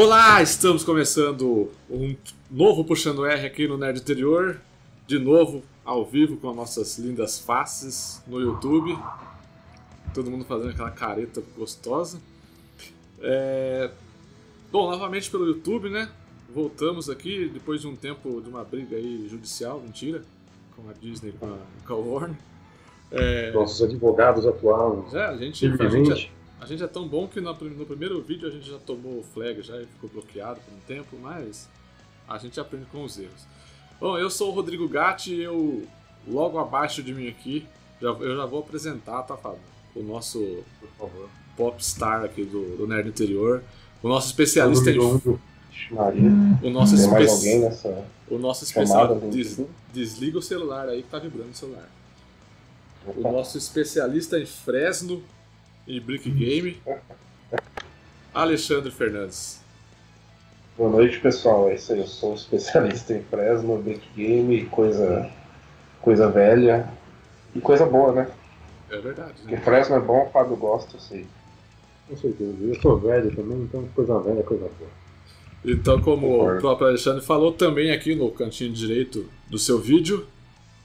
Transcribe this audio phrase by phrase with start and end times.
[0.00, 2.14] Olá, estamos começando um
[2.48, 4.60] novo Puxando R aqui no Nerd Interior.
[5.08, 8.96] De novo, ao vivo, com as nossas lindas faces no YouTube.
[10.14, 12.20] Todo mundo fazendo aquela careta gostosa.
[13.20, 13.90] É...
[14.70, 16.08] Bom, novamente pelo YouTube, né?
[16.54, 20.22] Voltamos aqui depois de um tempo de uma briga aí judicial, mentira,
[20.76, 22.38] com a Disney com a, com a Warner.
[23.10, 23.50] É...
[23.50, 25.08] Nossos advogados atuaram.
[25.10, 26.30] Já, a gente, a gente,
[26.60, 29.22] a gente é tão bom que no, no, primeiro vídeo a gente já tomou o
[29.22, 31.68] flag já ficou bloqueado por um tempo, mas
[32.28, 33.46] a gente aprende com os erros.
[34.00, 35.86] Bom, eu sou o Rodrigo Gatti e eu,
[36.26, 37.66] logo abaixo de mim aqui,
[38.00, 39.60] já, eu já vou apresentar, tá, Fábio?
[39.94, 40.62] O nosso
[41.56, 43.62] popstar aqui do, do Nerd Interior,
[44.02, 44.98] o nosso especialista em.
[45.90, 46.30] Maria.
[46.62, 49.26] O nosso Tem mais alguém nessa O nosso especialista.
[49.28, 49.60] Des,
[49.92, 51.88] desliga o celular aí que tá vibrando o celular.
[53.06, 55.22] O nosso especialista em Fresno
[55.88, 56.76] e Brick Game,
[58.34, 59.60] Alexandre Fernandes.
[60.76, 61.70] Boa noite, pessoal.
[61.70, 62.00] É isso aí.
[62.00, 65.28] Eu sou especialista em Fresno, Brick Game, coisa,
[66.02, 66.88] coisa velha
[67.54, 68.30] e coisa boa, né?
[68.90, 69.32] É verdade.
[69.32, 69.36] Né?
[69.40, 71.26] Porque Fresno é bom, o Fábio gosta, eu sei.
[72.06, 72.54] Com certeza.
[72.60, 74.90] Eu sou velho também, então coisa velha é coisa boa.
[75.64, 76.58] Então, como Concordo.
[76.58, 80.26] o próprio Alexandre falou, também aqui no cantinho direito do seu vídeo,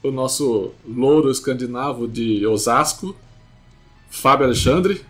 [0.02, 3.14] o nosso louro escandinavo de Osasco,
[4.14, 5.04] Fábio Alexandre.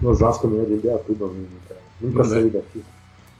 [0.00, 1.80] No Osasco não é de Ibiatuba mesmo, cara.
[2.00, 2.50] Nunca não saí é.
[2.50, 2.84] daqui.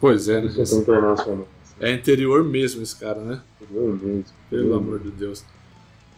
[0.01, 0.55] Pois é, né?
[0.57, 1.49] É internacional.
[1.81, 3.41] É interior mesmo esse cara, né?
[3.61, 4.25] Interior mesmo.
[4.49, 5.45] Pelo amor de Deus.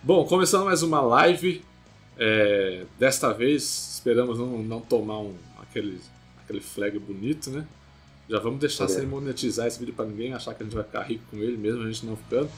[0.02, 1.64] Bom, começando mais uma live.
[2.18, 5.98] É, desta vez esperamos não, não tomar um, aquele,
[6.44, 7.66] aquele flag bonito, né?
[8.28, 8.88] Já vamos deixar é.
[8.88, 11.56] sem monetizar esse vídeo para ninguém achar que a gente vai ficar rico com ele
[11.56, 12.50] mesmo, a gente não ficando.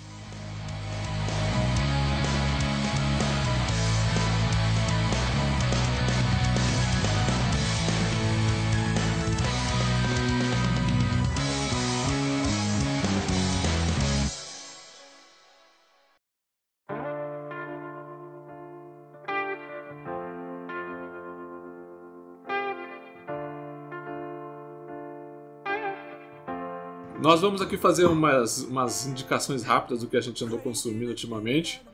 [27.42, 31.84] Nós vamos aqui fazer umas, umas indicações rápidas do que a gente andou consumindo ultimamente.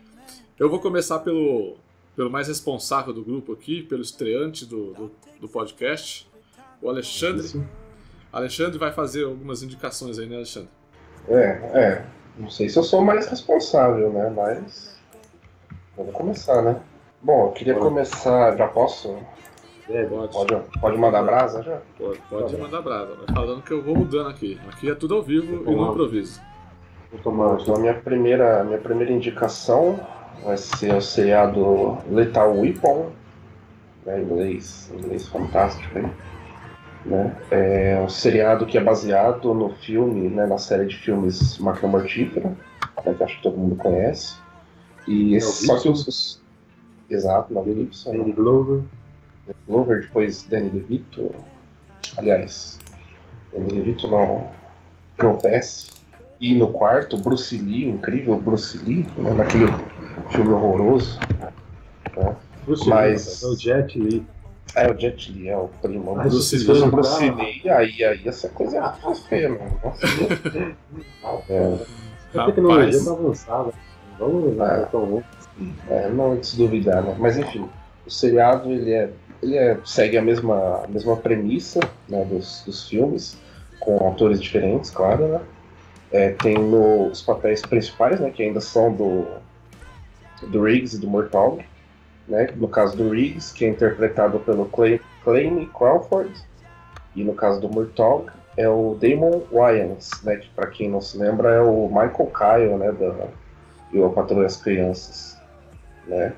[0.59, 1.76] Eu vou começar pelo,
[2.14, 5.10] pelo mais responsável do grupo aqui, pelo estreante do, do,
[5.41, 6.31] do podcast,
[6.82, 7.47] o Alexandre.
[7.47, 7.64] Isso.
[8.31, 10.69] Alexandre vai fazer algumas indicações aí, né, Alexandre?
[11.26, 12.06] É, é.
[12.36, 14.28] Não sei se eu sou mais responsável, né?
[14.28, 14.98] Mas.
[15.97, 16.78] Vamos começar, né?
[17.22, 18.54] Bom, eu queria começar.
[18.54, 19.16] Já posso?
[19.88, 20.32] É, pode.
[20.32, 20.81] pode.
[20.81, 21.78] Pode mandar brasa já?
[21.97, 23.15] Pode, pode tá mandar brasa.
[23.15, 24.60] Vai falando que eu vou mudando aqui.
[24.69, 26.41] Aqui é tudo ao vivo e no improviso.
[27.12, 29.98] Então, a minha primeira, minha primeira indicação
[30.44, 33.10] vai ser o seriado Lethal Weapon,
[34.04, 36.06] né, inglês, inglês fantástico aí.
[37.06, 37.37] Né?
[37.50, 42.50] É um seriado que é baseado no filme, né, na série de filmes Máquina Mortífera,
[43.04, 44.37] né, que acho que todo mundo conhece.
[45.06, 46.43] E esse, só que os.
[47.09, 48.32] Exato, na Gibson.
[48.32, 48.82] Glover.
[49.66, 51.34] Glover, depois Danny DeVito.
[52.16, 52.78] Aliás,
[53.53, 54.50] Danny DeVito não
[55.16, 55.88] tropeça.
[56.41, 59.66] E no quarto, Bruce Lee, o incrível Bruce Lee, né, naquele
[60.31, 61.19] filme horroroso.
[62.16, 62.36] Né?
[62.64, 63.42] Bruce Mas...
[63.42, 64.26] Lee, é o Jet Li.
[64.75, 66.19] É, o Jet Li, é o primo.
[66.19, 69.80] Ah, Bruce se fosse o Bruce Lee, aí, aí essa coisa é feia, mano.
[69.82, 70.06] Nossa,
[71.50, 71.78] é.
[72.34, 73.72] A tecnologia tá avançada.
[74.19, 74.84] Vamos usar é.
[74.86, 75.25] tão
[75.88, 77.16] É, não se duvidar, né?
[77.19, 77.69] Mas enfim,
[78.06, 79.10] o seriado ele é
[79.43, 83.38] é, segue a mesma, a mesma premissa né, dos, dos filmes,
[83.81, 85.41] com autores diferentes, claro, né?
[86.10, 89.27] É, tem no, os papéis principais, né, que ainda são do,
[90.47, 91.59] do Riggs e do Murtaugh,
[92.27, 92.48] né?
[92.57, 96.33] No caso do Riggs, que é interpretado pelo Clay, Clayne Crawford,
[97.15, 98.27] e no caso do Murtaugh
[98.57, 100.36] é o Damon Wayans, né?
[100.36, 102.92] Que para quem não se lembra é o Michael Kyle, né?
[102.92, 103.28] Da,
[103.92, 105.39] e o Patrulha das Crianças,
[106.07, 106.33] né?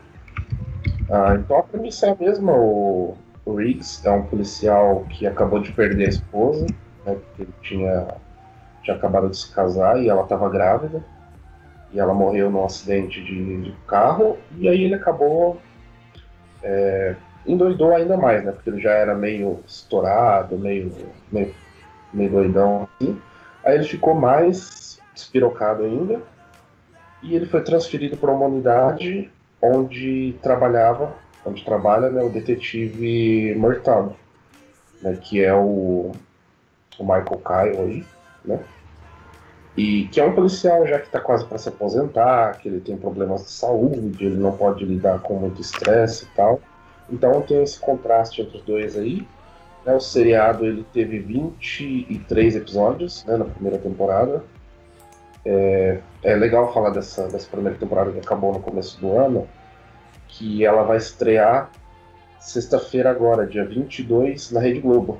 [1.10, 2.52] Ah, então a premissa é a mesma.
[2.52, 3.16] O,
[3.46, 6.66] Riggs é um policial que acabou de perder a esposa,
[7.04, 8.06] né, porque ele tinha,
[8.84, 11.02] tinha acabado de se casar e ela estava grávida.
[11.92, 15.60] E ela morreu num acidente de, de carro, e aí ele acabou.
[16.62, 18.52] É, endoidou ainda mais, né?
[18.52, 20.92] Porque ele já era meio estourado, meio,
[21.32, 21.52] meio,
[22.12, 23.20] meio doidão assim.
[23.64, 26.20] Aí ele ficou mais despirocado ainda.
[27.22, 29.30] E ele foi transferido para uma unidade
[29.62, 31.14] onde trabalhava,
[31.44, 34.14] onde trabalha né, o detetive Murtaugh,
[35.02, 36.12] né, que é o,
[36.98, 38.06] o Michael Kyle aí,
[38.44, 38.60] né?
[39.76, 42.96] E que é um policial já que está quase para se aposentar, que ele tem
[42.96, 46.60] problemas de saúde, ele não pode lidar com muito estresse e tal.
[47.08, 49.26] Então tem esse contraste entre os dois aí.
[49.84, 54.42] Né, o seriado ele teve 23 episódios né, na primeira temporada.
[55.44, 59.48] É, é legal falar dessa, dessa primeira temporada que acabou no começo do ano,
[60.28, 61.70] que ela vai estrear
[62.38, 65.18] sexta-feira agora, dia 22, na Rede Globo.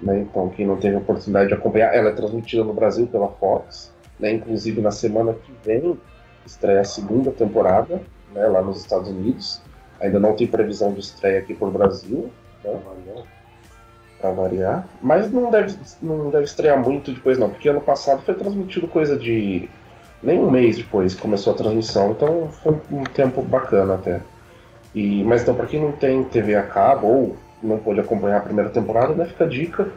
[0.00, 0.20] Né?
[0.20, 3.92] Então, quem não teve a oportunidade de acompanhar, ela é transmitida no Brasil pela Fox.
[4.18, 4.32] Né?
[4.32, 5.98] Inclusive, na semana que vem,
[6.46, 8.00] estreia a segunda temporada,
[8.32, 8.46] né?
[8.46, 9.60] lá nos Estados Unidos.
[10.00, 12.30] Ainda não tem previsão de estreia aqui para o Brasil.
[12.64, 12.80] Né?
[14.20, 14.86] Para variar.
[15.00, 19.16] Mas não deve, não deve estrear muito depois, não, porque ano passado foi transmitido coisa
[19.16, 19.68] de.
[20.22, 24.20] Nem um mês depois começou a transmissão, então foi um tempo bacana até.
[24.94, 28.42] E, mas então, para quem não tem TV a cabo ou não pôde acompanhar a
[28.42, 29.88] primeira temporada, né, fica a dica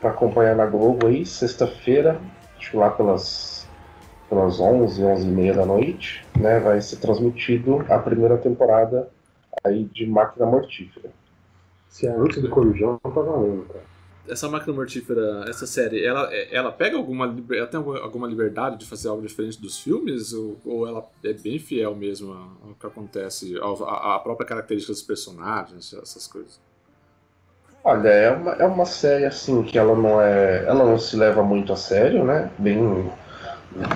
[0.00, 2.20] para acompanhar na Globo aí, sexta-feira,
[2.56, 3.66] acho que lá pelas,
[4.28, 9.08] pelas 11, 11 e meia da noite, né, vai ser transmitido a primeira temporada
[9.64, 11.10] aí de Máquina Mortífera.
[11.88, 13.98] Se é antes do Corujão, tá valendo, cara
[14.28, 19.08] essa máquina mortífera, essa série, ela, ela pega alguma, ela tem alguma liberdade de fazer
[19.08, 24.18] algo diferente dos filmes ou, ou ela é bem fiel mesmo ao que acontece, à
[24.18, 26.60] própria característica dos personagens, essas coisas?
[27.82, 31.42] Olha, é uma, é uma série assim que ela não é, ela não se leva
[31.42, 32.50] muito a sério, né?
[32.58, 33.10] Bem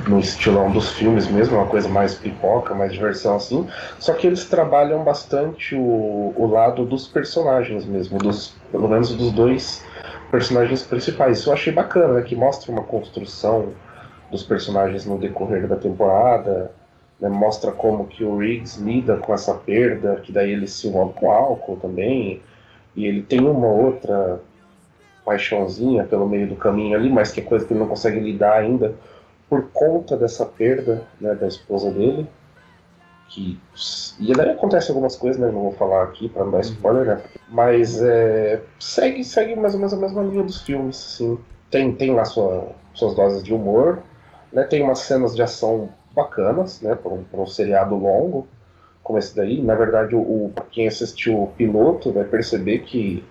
[0.07, 3.67] no estilão dos filmes mesmo, uma coisa mais pipoca, mais diversão assim.
[3.99, 9.33] Só que eles trabalham bastante o, o lado dos personagens mesmo, dos, pelo menos dos
[9.33, 9.85] dois
[10.31, 11.39] personagens principais.
[11.39, 12.23] Isso eu achei bacana, né?
[12.23, 13.73] Que mostra uma construção
[14.31, 16.71] dos personagens no decorrer da temporada,
[17.21, 17.29] né?
[17.29, 21.31] mostra como que o Riggs lida com essa perda, que daí ele se envolve com
[21.31, 22.41] álcool também,
[22.97, 24.41] e ele tem uma outra
[25.25, 28.55] paixãozinha pelo meio do caminho ali, mas que é coisa que ele não consegue lidar
[28.55, 28.95] ainda
[29.53, 32.27] por conta dessa perda né, da esposa dele
[33.29, 33.61] que
[34.19, 35.51] e daí acontece algumas coisas, né?
[35.51, 36.63] Não vou falar aqui para não dar uhum.
[36.63, 37.23] spoiler, né?
[37.51, 41.39] Mas é, segue, segue mais ou menos a mesma linha dos filmes, assim.
[41.71, 43.99] Tem, tem lá sua, suas doses de humor,
[44.51, 44.65] né?
[44.65, 46.95] Tem umas cenas de ação bacanas, né?
[46.95, 48.47] Para um, um seriado longo
[49.03, 49.61] como esse daí.
[49.61, 53.23] Na verdade, o, o quem assistiu o piloto vai perceber que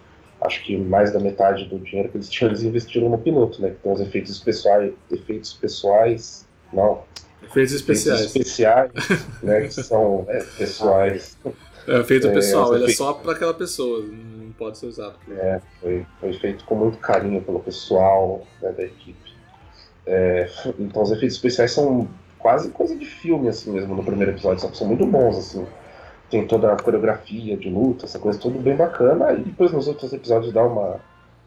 [0.41, 3.69] acho que mais da metade do dinheiro que eles tinham eles investiram no piloto, né?
[3.69, 7.03] Que tem os efeitos pessoais, efeitos pessoais, não,
[7.43, 8.21] Efeitos especiais.
[8.21, 8.91] Efeitos especiais,
[9.43, 9.61] né?
[9.61, 11.37] Que são é, pessoais.
[11.87, 15.15] É feito é, pessoal, ele é só para aquela pessoa, não pode ser usado.
[15.31, 19.31] É, foi, foi feito com muito carinho pelo pessoal né, da equipe.
[20.05, 20.49] É,
[20.79, 24.87] então os efeitos especiais são quase coisa de filme assim mesmo no primeiro episódio, são
[24.87, 25.65] muito bons assim.
[26.31, 30.11] Tem toda a coreografia de luta, essa coisa tudo bem bacana, e depois nos outros
[30.11, 30.99] episódios dá uma,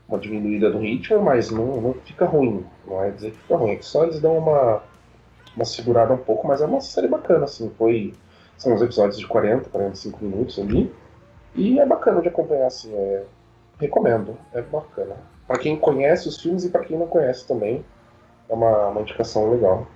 [0.09, 3.73] uma diminuída no ritmo, mas não, não fica ruim, não é dizer que fica ruim,
[3.73, 4.83] é que só eles dão uma
[5.57, 7.71] uma segurada um pouco, mas é uma série bacana, assim.
[7.79, 8.13] Foi.
[8.57, 10.93] São uns episódios de 40, 45 minutos ali.
[11.55, 12.93] E é bacana de acompanhar, assim.
[12.93, 13.25] É,
[13.79, 15.17] recomendo, é bacana.
[15.47, 17.85] Para quem conhece os filmes e para quem não conhece também,
[18.49, 19.87] é uma, uma indicação legal.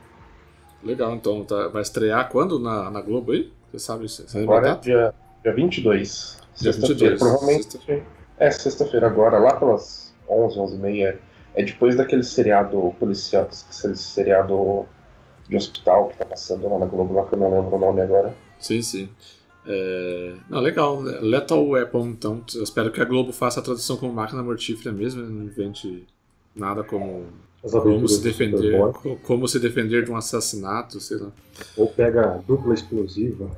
[0.83, 3.53] Legal, então tá, vai estrear quando na, na Globo aí?
[3.71, 4.09] Você sabe?
[4.09, 6.39] Você agora é dia, dia 22.
[6.55, 7.17] Sexta-feira.
[7.17, 7.65] Provavelmente.
[7.65, 8.03] Sexta
[8.39, 11.21] é, sexta-feira agora, lá pelas 11, 11 e meia.
[11.55, 14.87] É depois daquele seriado policial, aquele seriado
[15.49, 18.01] de hospital que tá passando lá na Globo, lá que eu não lembro o nome
[18.01, 18.35] agora.
[18.59, 19.09] Sim, sim.
[19.67, 20.35] É...
[20.49, 21.01] Não, legal.
[21.01, 22.45] Lethal Weapon, então.
[22.55, 26.07] Eu espero que a Globo faça a tradução como máquina mortífera mesmo, não invente
[26.55, 27.27] nada como
[27.63, 28.93] como se defender,
[29.27, 31.31] como se defender de um assassinato, sei lá.
[31.77, 33.51] Ou pega dupla explosiva.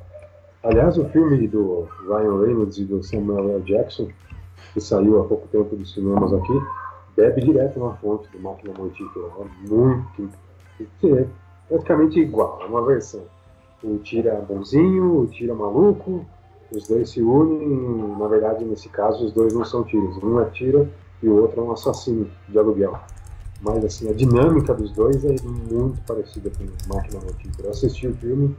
[0.63, 3.61] Aliás, o filme do Ryan Reynolds e do Samuel L.
[3.63, 4.09] Jackson,
[4.73, 6.53] que saiu há pouco tempo dos cinemas aqui,
[7.15, 9.25] bebe direto na fonte do Máquina Mortífera.
[9.39, 10.29] É muito
[11.67, 13.21] praticamente igual, é uma versão.
[13.83, 16.25] O tira bonzinho, o tira maluco,
[16.71, 20.21] os dois se unem, na verdade, nesse caso, os dois não são tiros.
[20.23, 20.87] Um é tira
[21.21, 22.99] e o outro é um assassino de aluguel.
[23.61, 27.67] Mas, assim, a dinâmica dos dois é muito parecida com Máquina Mortífera.
[27.67, 28.55] Eu assisti o filme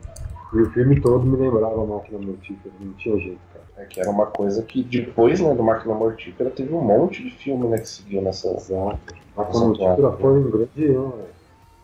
[0.53, 3.65] e o filme todo me lembrava Máquina Mortífera, não tinha jeito, cara.
[3.79, 7.31] É que era uma coisa que depois, né, do Máquina Mortífera, teve um monte de
[7.31, 8.49] filme, né, que seguiu nessa...
[8.49, 8.99] Exato.
[9.37, 10.89] Máquina Mortífera foi um grande...
[10.89, 11.13] Né,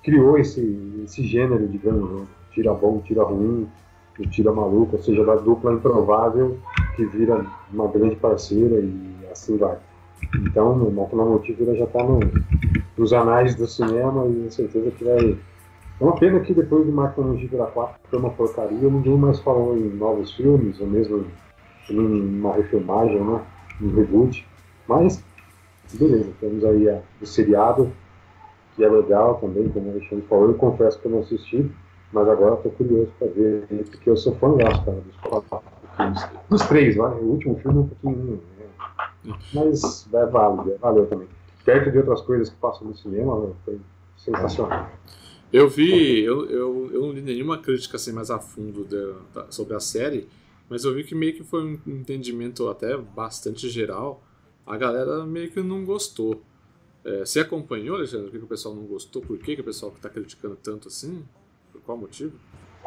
[0.02, 2.26] criou esse, esse gênero, digamos, né?
[2.52, 3.68] tira bom, tira ruim,
[4.30, 6.58] tira maluco, ou seja, da dupla improvável
[6.96, 9.76] que vira uma grande parceira e assim vai.
[10.40, 12.20] Então, o Máquina Mortífera já está no,
[12.98, 15.38] nos anais do cinema e com certeza que vai.
[16.00, 19.76] É uma pena que depois do Máquina Mortífera 4 foi uma porcaria, ninguém mais falou
[19.76, 21.24] em novos filmes, ou mesmo
[21.90, 23.40] em uma refilmagem, né?
[23.80, 24.46] um reboot.
[24.86, 25.22] Mas,
[25.92, 27.90] beleza, temos aí a, o seriado
[28.76, 30.48] que é legal também, como o Alexandre falou.
[30.48, 31.68] Eu confesso que eu não assisti,
[32.12, 35.60] mas agora estou curioso para ver, porque eu sou fã cara, dos quatro
[35.96, 36.28] filmes.
[36.48, 37.10] Dos três, vai.
[37.10, 38.40] O último filme é um pouquinho.
[39.24, 39.34] Né?
[39.52, 41.28] Mas é válido, é valeu também.
[41.68, 43.78] Perto de outras coisas que passam no cinema, foi
[44.16, 44.90] sensacional.
[45.52, 49.14] Eu vi, eu, eu, eu não li nenhuma crítica assim mais a fundo de,
[49.52, 50.26] sobre a série,
[50.66, 54.22] mas eu vi que meio que foi um entendimento até bastante geral.
[54.66, 56.40] A galera meio que não gostou.
[57.04, 59.20] É, você acompanhou, Alexandre, o que, que o pessoal não gostou?
[59.20, 61.22] Por que, que o pessoal está criticando tanto assim?
[61.70, 62.32] Por qual motivo?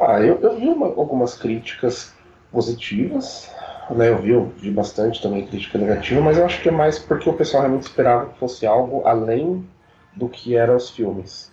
[0.00, 2.12] Ah, eu, eu vi uma, algumas críticas
[2.50, 3.48] positivas,
[3.90, 4.08] né?
[4.08, 7.28] Eu vi, eu vi bastante também crítica negativa, mas eu acho que é mais porque
[7.28, 9.66] o pessoal realmente esperava que fosse algo além
[10.14, 11.50] do que eram os filmes,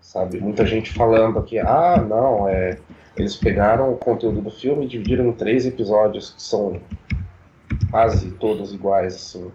[0.00, 0.40] sabe?
[0.40, 2.78] Muita gente falando que, ah, não, é,
[3.16, 6.80] eles pegaram o conteúdo do filme e dividiram em três episódios que são
[7.90, 9.50] quase todos iguais, assim.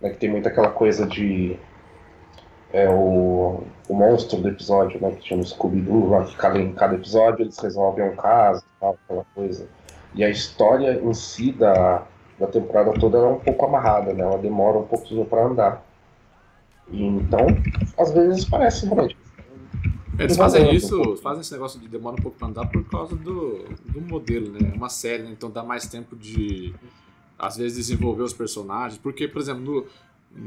[0.00, 0.10] Né?
[0.10, 1.58] Que tem muita aquela coisa de
[2.72, 5.10] é o, o monstro do episódio, né?
[5.12, 8.96] Que tinha no Scooby-Doo, lá que cada, em cada episódio eles resolvem um caso tal,
[9.04, 9.68] aquela coisa.
[10.14, 12.06] E a história em si da,
[12.38, 14.22] da temporada toda é um pouco amarrada, né?
[14.22, 15.86] Ela demora um pouquinho para andar.
[16.90, 17.46] E, então,
[17.96, 19.16] às vezes parece realmente.
[20.18, 23.64] Eles fazem isso, fazem esse negócio de demora um pouco para andar por causa do,
[23.86, 24.70] do modelo, né?
[24.72, 25.30] É uma série, né?
[25.32, 26.74] então dá mais tempo de
[27.38, 29.86] às vezes desenvolver os personagens, porque, por exemplo, no,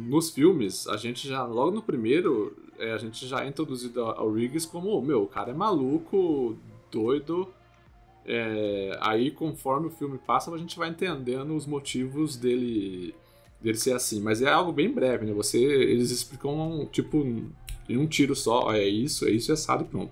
[0.10, 4.31] nos filmes, a gente já, logo no primeiro, é, a gente já é introduzido ao
[4.31, 6.55] Riggs como, meu, o cara é maluco,
[6.91, 7.50] doido.
[8.27, 13.13] É, aí, conforme o filme passa, a gente vai entendendo os motivos dele,
[13.62, 14.22] dele ser assim.
[14.22, 15.34] Mas é algo bem breve, né?
[15.34, 17.17] Você, eles explicam, tipo,
[17.88, 20.12] em um tiro só, é isso, é isso, é assado e pronto.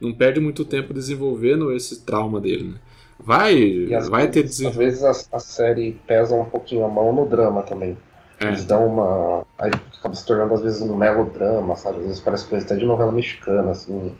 [0.00, 2.80] Não perde muito tempo desenvolvendo esse trauma dele, né?
[3.18, 7.26] Vai, vai vezes, ter Às vezes a, a série pesa um pouquinho a mão no
[7.26, 7.96] drama também.
[8.40, 8.48] É.
[8.48, 9.46] Eles dão uma.
[9.56, 12.00] Aí acaba se tornando às vezes um melodrama, sabe?
[12.00, 14.14] Às vezes parece coisa até de novela mexicana, assim.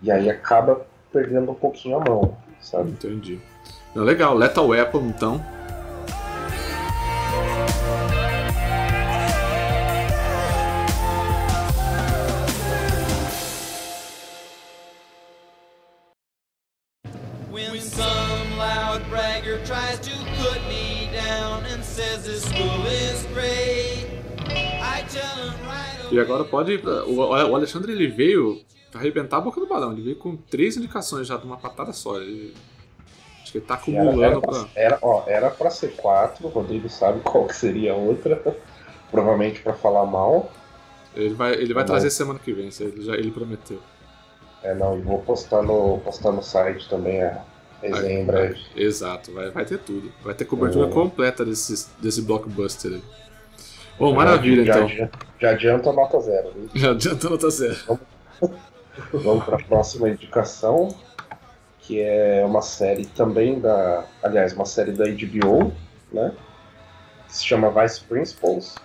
[0.00, 2.90] E aí acaba perdendo um pouquinho a mão, sabe?
[2.90, 3.40] Entendi.
[3.94, 5.40] Não, legal, Lethal Weapon então.
[26.10, 26.76] E agora pode.
[27.06, 28.60] O, Alexandre ele veio
[28.94, 29.92] arrebentar a boca do balão.
[29.92, 32.18] Ele veio com três indicações já de uma patada só.
[32.18, 32.54] Ele,
[33.42, 34.68] acho que ele tá acumulando era, era pra.
[34.74, 38.56] Era, ó, era pra ser quatro, o Rodrigo sabe qual que seria a outra.
[39.10, 40.50] Provavelmente pra falar mal.
[41.14, 43.80] Ele vai, ele vai trazer semana que vem, ele, já, ele prometeu.
[44.62, 47.42] É, não, e vou postar no, postar no site também a
[47.82, 48.60] resenha em breve.
[48.76, 50.12] Exato, vai, vai ter tudo.
[50.22, 50.92] Vai ter cobertura é.
[50.92, 53.02] completa desse, desse blockbuster aí.
[54.14, 54.88] Maravilha já, então.
[54.88, 56.52] Já, já adianta a nota zero.
[56.54, 56.70] Viu?
[56.74, 58.00] Já adianta a nota zero.
[59.12, 60.88] Vamos, para a próxima indicação,
[61.80, 64.04] que é uma série também da.
[64.22, 65.72] Aliás, uma série da HBO,
[66.12, 66.32] né?
[67.26, 68.76] Que se chama Vice Principals.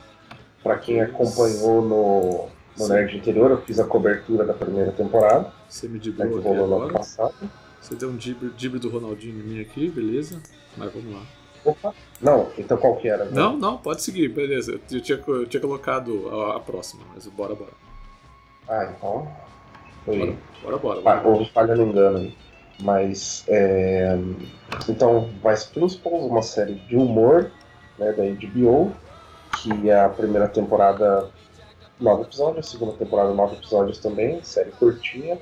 [0.64, 5.52] Para quem acompanhou no, no Nerd Interior, eu fiz a cobertura da primeira temporada.
[5.70, 7.36] Você me dibrou né, que rolou no ano passado.
[7.80, 10.42] Você deu um dibre do Ronaldinho em mim aqui, beleza?
[10.76, 11.22] Mas vamos lá.
[11.64, 11.94] Opa!
[12.20, 13.26] Não, então qual que era?
[13.26, 14.80] Não, não, pode seguir, beleza.
[14.92, 17.72] Eu tinha, eu tinha colocado a, a próxima, mas bora, bora.
[18.68, 19.28] Ah, então.
[20.06, 20.38] Foi.
[20.64, 21.02] Bora, bora.
[21.02, 21.28] bora, bora.
[21.28, 22.38] Houve falha no engano aí.
[22.80, 23.44] Mas.
[23.48, 24.18] É...
[24.88, 27.52] Então, Vice Principals, uma série de humor
[27.98, 28.94] né, da HBO,
[29.58, 31.30] que é a primeira temporada
[32.00, 35.40] nove episódios, a segunda temporada nove episódios também, série curtinha.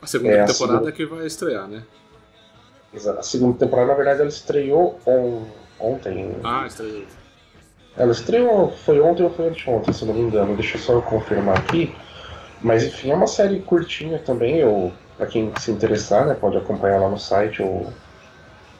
[0.00, 0.92] A segunda é, temporada a segunda...
[0.92, 1.82] que vai estrear, né?
[3.18, 5.44] A segunda temporada, na verdade, ela estreou on...
[5.80, 6.36] ontem.
[6.44, 7.04] Ah, estreou.
[7.96, 10.56] Ela estreou, foi ontem ou foi anteontem, se não me engano.
[10.56, 11.94] Deixa eu só confirmar aqui.
[12.64, 14.56] Mas enfim, é uma série curtinha também.
[14.56, 17.60] Eu, pra quem se interessar, né, pode acompanhar lá no site.
[17.60, 17.92] Eu,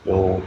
[0.06, 0.42] eu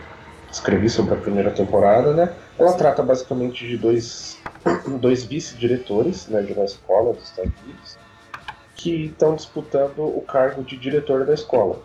[0.51, 2.33] escrevi sobre a primeira temporada, né?
[2.57, 4.39] Ela trata basicamente de dois,
[4.99, 7.97] dois vice-diretores né, de uma escola dos Estados Unidos
[8.75, 11.79] que estão disputando o cargo de diretor da escola.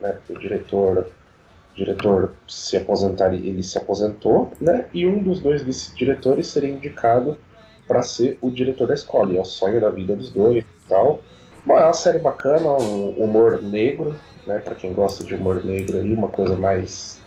[0.00, 0.16] Né?
[0.28, 1.06] O diretor
[1.74, 4.86] diretor se aposentaria, ele se aposentou, né?
[4.94, 7.36] E um dos dois vice-diretores seria indicado
[7.86, 9.32] para ser o diretor da escola.
[9.32, 11.20] E é o sonho da vida dos dois tal.
[11.64, 14.14] Bom, é uma série bacana, um humor negro,
[14.46, 14.58] né?
[14.58, 17.20] Para quem gosta de humor negro aí, uma coisa mais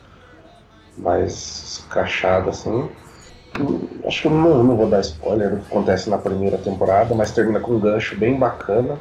[0.97, 2.89] mais crachada assim.
[4.05, 7.31] Acho que eu não, não vou dar spoiler do que acontece na primeira temporada, mas
[7.31, 8.97] termina com um gancho bem bacana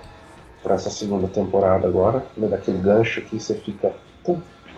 [0.62, 2.24] para essa segunda temporada agora.
[2.36, 2.48] Né?
[2.48, 3.92] Daquele gancho que você fica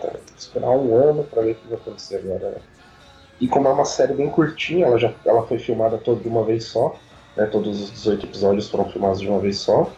[0.01, 0.17] cara.
[0.17, 2.49] Tem que esperar um ano para ver o que vai acontecer agora.
[2.49, 2.61] Né?
[3.39, 6.43] E como é uma série bem curtinha, ela já ela foi filmada toda de uma
[6.43, 6.95] vez só.
[7.35, 7.45] Né?
[7.45, 9.91] Todos os 18 episódios foram filmados de uma vez só.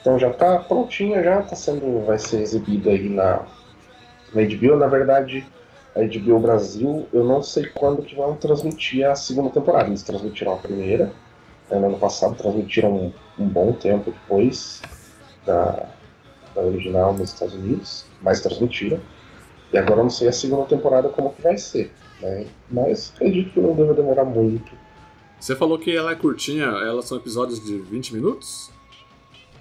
[0.00, 2.04] Então já tá prontinha, já tá sendo.
[2.06, 3.44] vai ser exibido aí na,
[4.34, 4.76] na HBO.
[4.76, 5.46] Na verdade,
[5.96, 9.88] a HBO Brasil, eu não sei quando que vão transmitir a segunda temporada.
[9.88, 11.06] Eles transmitiram a primeira,
[11.70, 14.82] né, no ano passado, transmitiram um, um bom tempo depois
[15.44, 15.88] da,
[16.54, 19.00] da original nos Estados Unidos, mas transmitiram.
[19.72, 21.92] E agora eu não sei a segunda temporada como que vai ser.
[22.20, 22.46] Né?
[22.70, 24.70] Mas acredito que não deve demorar muito.
[25.38, 28.70] Você falou que ela é curtinha, elas são episódios de 20 minutos?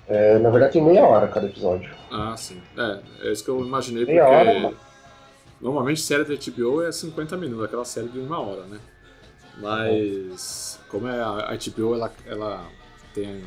[0.08, 1.92] É, na verdade tem meia hora cada episódio.
[2.12, 2.62] Ah, sim.
[2.78, 4.74] É, é isso que eu imaginei, meia porque hora,
[5.60, 8.80] normalmente série da HBO é 50 minutos, aquela série de uma hora, né?
[9.58, 12.66] Mas como é a HBO ela, ela
[13.14, 13.44] tem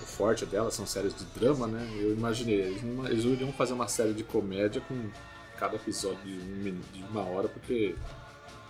[0.00, 1.88] o forte dela, são séries de drama, né?
[1.98, 4.94] Eu imaginei, eles, eles iriam fazer uma série de comédia com
[5.58, 7.94] cada episódio de, um, de uma hora, porque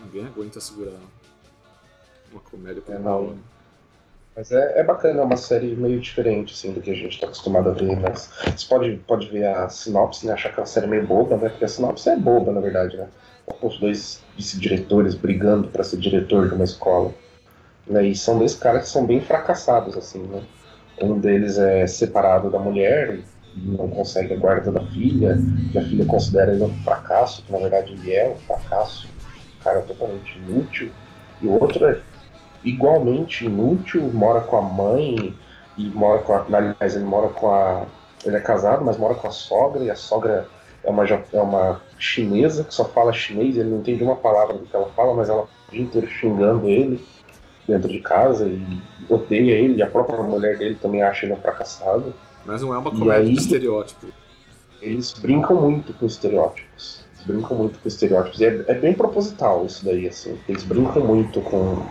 [0.01, 0.99] ninguém aguenta segurar
[2.33, 3.35] uma comédia por é, hora.
[4.37, 7.27] Mas é, é bacana, é uma série meio diferente assim, do que a gente está
[7.27, 7.99] acostumado a ver.
[7.99, 11.07] Mas você pode, pode ver a sinopse e né, achar que é uma série meio
[11.07, 11.49] boba, né?
[11.49, 13.09] Porque a sinopse é boba, na verdade, né?
[13.63, 17.13] Os dois vice-diretores brigando para ser diretor de uma escola.
[17.87, 18.09] Né?
[18.09, 20.43] E são dois caras que são bem fracassados, assim, né?
[21.01, 23.21] Um deles é separado da mulher
[23.63, 25.37] não consegue a guarda da filha,
[25.73, 29.63] que a filha considera ele um fracasso, que na verdade ele é um fracasso, um
[29.63, 30.91] cara totalmente inútil,
[31.41, 32.01] e o outro é
[32.69, 35.35] igualmente inútil, mora com a mãe
[35.77, 36.45] e mora com a.
[36.53, 37.85] Aliás, ele mora com a.
[38.25, 40.49] Ele é casado, mas mora com a sogra, e a sogra
[40.83, 44.67] é uma, é uma chinesa que só fala chinês, ele não entende uma palavra do
[44.67, 47.05] que ela fala, mas ela o dia inteiro xingando ele
[47.67, 51.37] dentro de casa e odeia ele, e a própria mulher dele também acha ele um
[51.37, 52.15] fracassado.
[52.47, 54.07] Mas não é uma comédia aí, de estereótipo.
[54.81, 57.05] Eles brincam muito com estereótipos.
[57.15, 58.41] Eles brincam muito com estereótipos.
[58.41, 60.39] E é, é bem proposital isso daí, assim.
[60.49, 61.85] Eles brincam muito com.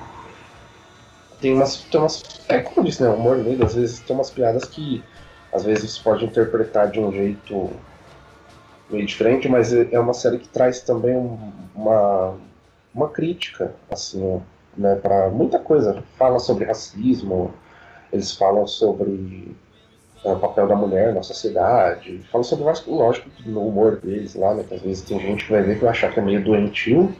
[1.41, 1.77] Tem umas.
[1.83, 3.09] Tem umas é como disse, né?
[3.09, 5.03] O humor negro, às vezes tem umas piadas que
[5.51, 7.71] às vezes você pode interpretar de um jeito
[8.89, 11.15] meio diferente, mas é, é uma série que traz também
[11.75, 12.35] uma,
[12.93, 14.41] uma crítica, assim,
[14.77, 16.03] né, para muita coisa.
[16.17, 17.53] Fala sobre racismo,
[18.11, 19.55] eles falam sobre
[20.23, 22.21] é, o papel da mulher na sociedade.
[22.31, 24.63] Fala sobre vários, lógico, no humor deles lá, né?
[24.67, 27.13] Que às vezes tem gente que vai ver que vai achar que é meio doentio,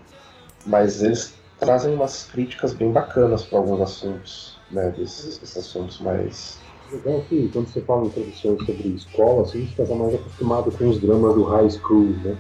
[0.66, 4.94] mas eles trazem umas críticas bem bacanas para alguns assuntos, né?
[4.98, 6.60] Desses, desses assuntos mais.
[6.92, 10.90] Legal que quando você fala em professor sobre escola, assim, você está mais acostumado com
[10.90, 12.38] os dramas do high school, né?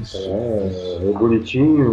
[0.00, 1.10] Isso, é, isso.
[1.10, 1.90] o bonitinho,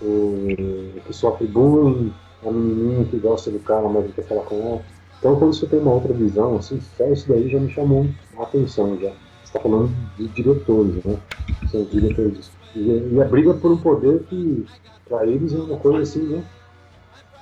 [0.00, 2.12] o, o, que sofre bullying,
[2.44, 4.82] a menininha que gosta do cara, mas quer falar com ela.
[5.18, 8.06] Então, quando você tem uma outra visão, assim, só isso daí já me chamou
[8.38, 8.98] a atenção.
[8.98, 9.10] Já.
[9.10, 11.16] Você está falando de diretores, né?
[11.70, 12.50] São diretores.
[12.74, 14.64] E, e a briga por um poder que,
[15.08, 16.44] para eles, é uma coisa assim, né?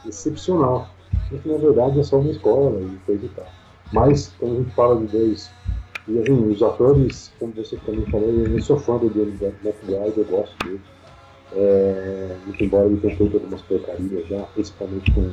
[0.06, 0.88] Excepcional.
[1.28, 3.46] Que, na verdade, é só uma escola e coisa e tal.
[3.92, 5.50] Mas, quando a gente fala de dois.
[6.08, 10.24] E assim, os atores, como você também falou, eu sou fã do Danny McBride, eu
[10.24, 10.80] gosto dele.
[11.52, 15.32] É, embora ele tenha feito algumas porcarias já, principalmente com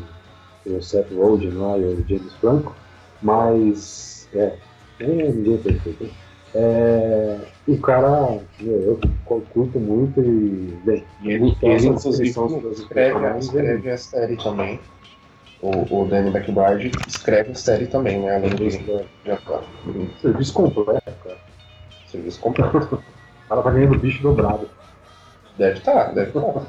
[0.66, 2.76] o Seth Rogen lá e o James Franco,
[3.22, 4.58] mas é,
[5.00, 6.10] é ninguém é perfeito.
[6.60, 12.30] É, o cara, eu, eu curto muito e bem, e ele, ele inclusive
[12.72, 14.80] escreve, escreve a série também.
[15.62, 18.38] O, o Danny McBride escreve a série também, né?
[18.38, 18.70] Além de
[19.24, 19.40] já
[20.20, 21.38] Serviço completo, cara.
[22.08, 23.04] Serviço completo.
[23.48, 24.70] O cara tá ganhando bicho dobrado.
[25.58, 26.42] Deve estar, tá, deve estar.
[26.42, 26.66] Tá.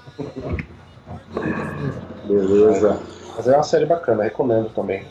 [2.24, 3.00] Beleza.
[3.36, 5.04] Mas é uma série bacana, recomendo também.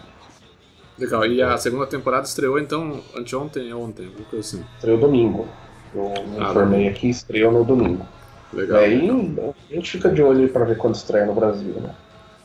[0.98, 4.66] Legal, e a segunda temporada estreou então anteontem ou ontem, alguma coisa assim?
[4.76, 5.48] Estreou domingo.
[5.94, 8.06] Eu me ah, informei aqui, estreou no domingo.
[8.54, 8.80] Legal.
[8.80, 9.56] Aí legal.
[9.70, 11.94] a gente fica de olho para ver quando estreia no Brasil, né?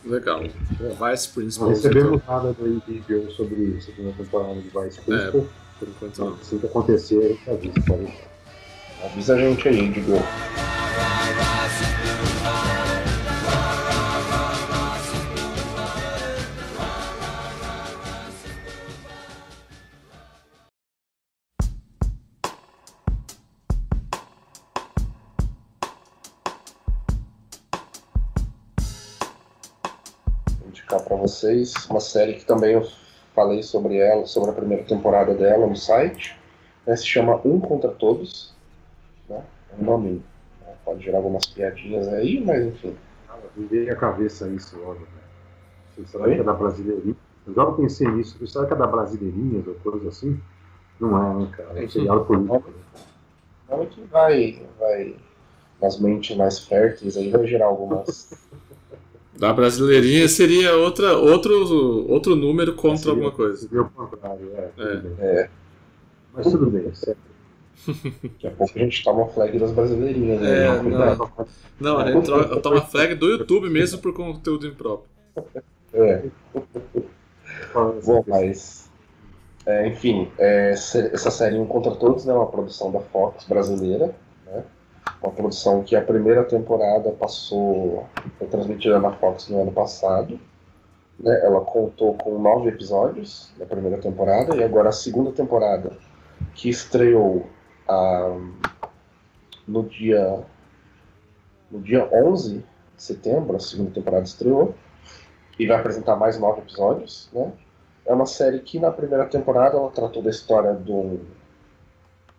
[0.04, 0.42] Legal.
[0.42, 1.68] Vice Principal.
[1.68, 2.34] Não recebemos então.
[2.34, 5.40] nada do HBO sobre a segunda temporada de Vice é, Principal.
[5.40, 5.44] É,
[5.78, 6.36] por enquanto não.
[6.38, 8.12] Se acontecer, avisa, pode.
[9.04, 10.12] Avisa a gente aí, Digo.
[31.42, 32.86] Vocês uma série que também eu
[33.34, 36.38] falei sobre ela, sobre a primeira temporada dela no site.
[36.86, 38.54] Né, se chama Um Contra Todos.
[39.28, 39.42] Né?
[39.72, 40.22] É um nome
[40.60, 42.96] né, pode gerar algumas piadinhas aí, mas enfim.
[43.56, 45.00] Me veio a cabeça isso logo.
[45.00, 46.06] Né?
[46.06, 46.34] Será Oi?
[46.36, 47.16] que é da Brasileirinha?
[47.46, 48.46] Eu já pensei nisso.
[48.46, 50.40] Será que é da Brasileirinhas ou coisa assim?
[51.00, 51.82] Não é, né, cara?
[51.82, 52.72] É um seriado político.
[53.68, 55.16] Não é que vai, vai
[55.82, 58.32] nas mentes mais férteis aí vai gerar algumas
[59.42, 63.56] Da brasileirinha seria outra, outro, outro número contra seria, alguma coisa.
[63.56, 64.70] Seria o contrário, é.
[64.78, 65.02] é.
[65.18, 65.50] é.
[66.32, 67.18] Mas tudo bem, certo.
[68.22, 70.40] Daqui a pouco a gente toma flag das brasileirinhas.
[70.40, 70.66] Né?
[70.66, 71.18] É, não,
[71.80, 75.10] não, a gente toma flag do YouTube mesmo por conteúdo impróprio.
[75.92, 76.22] É.
[77.74, 78.88] Bom, mas.
[79.66, 84.14] É, enfim, é, essa série Um Contra Todos é né, uma produção da Fox brasileira.
[85.22, 88.06] Uma produção que a primeira temporada passou.
[88.38, 90.38] Foi transmitida na Fox no ano passado.
[91.18, 91.40] Né?
[91.44, 95.92] Ela contou com nove episódios na primeira temporada e agora a segunda temporada,
[96.54, 97.46] que estreou
[97.88, 98.36] ah,
[99.66, 100.44] no dia
[101.70, 104.74] no dia 11 de setembro, a segunda temporada estreou
[105.58, 107.52] e vai apresentar mais nove episódios, né?
[108.04, 111.20] É uma série que na primeira temporada ela tratou da história de um,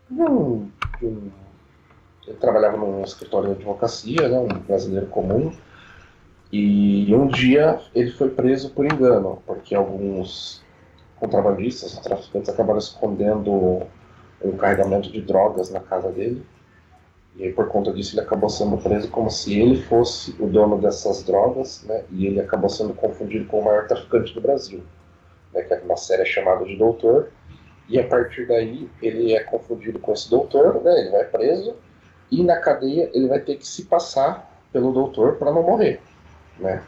[0.09, 1.31] de um, de um
[2.27, 5.53] ele trabalhava num escritório de advocacia, né, um brasileiro comum,
[6.51, 10.63] e um dia ele foi preso por engano, porque alguns
[11.19, 13.81] contrabandistas, traficantes, acabaram escondendo
[14.43, 16.45] um carregamento de drogas na casa dele.
[17.35, 20.79] E aí, por conta disso, ele acabou sendo preso como se ele fosse o dono
[20.79, 22.03] dessas drogas, né?
[22.11, 24.83] E ele acabou sendo confundido com o maior traficante do Brasil,
[25.51, 25.63] né?
[25.63, 27.29] Que é uma série chamada de Doutor.
[27.89, 30.99] E a partir daí, ele é confundido com esse doutor, né?
[30.99, 31.73] Ele vai preso
[32.39, 36.01] e na cadeia ele vai ter que se passar pelo doutor para não morrer
[36.59, 36.83] né?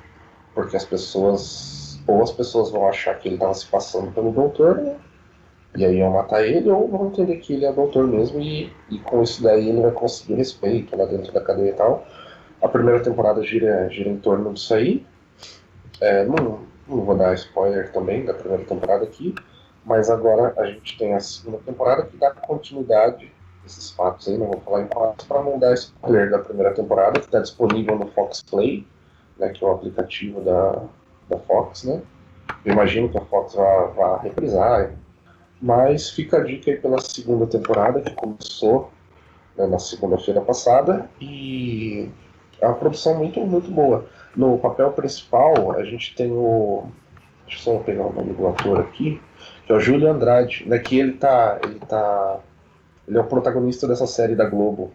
[0.53, 4.77] Porque as pessoas, ou as pessoas vão achar que ele estava se passando pelo doutor,
[4.77, 4.95] né?
[5.75, 8.97] E aí iam matar ele, ou vão entender que ele é doutor mesmo, e, e
[8.99, 12.05] com isso daí ele vai conseguir respeito lá dentro da cadeia e tal.
[12.61, 15.05] A primeira temporada gira, gira em torno disso aí.
[15.99, 19.35] É, não, não vou dar spoiler também da primeira temporada aqui,
[19.83, 23.31] mas agora a gente tem a segunda temporada que dá continuidade
[23.65, 27.19] esses fatos aí, não vou falar em quatro, para não dar spoiler da primeira temporada,
[27.19, 28.85] que está disponível no Fox Play
[29.37, 30.83] né, que é o aplicativo da,
[31.29, 32.01] da Fox, né?
[32.63, 34.91] Eu imagino que a Fox vá, vá reprisar,
[35.61, 38.91] mas fica a dica aí pela segunda temporada, que começou
[39.57, 42.09] né, na segunda-feira passada, e
[42.61, 44.05] é uma produção muito, muito boa.
[44.35, 46.85] No papel principal, a gente tem o.
[47.47, 49.21] Deixa eu só pegar o nome do ator aqui,
[49.65, 51.59] que é o Júlio Andrade, né, que ele tá.
[51.63, 52.39] Ele tá.
[53.07, 54.91] Ele é o protagonista dessa série da Globo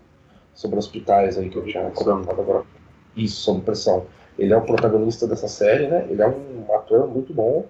[0.55, 2.65] sobre hospitais aí que eu tinha comentado agora.
[3.17, 4.07] Isso, sob pressão.
[4.39, 6.07] Ele é o protagonista dessa série, né?
[6.09, 7.67] Ele é um ator muito bom,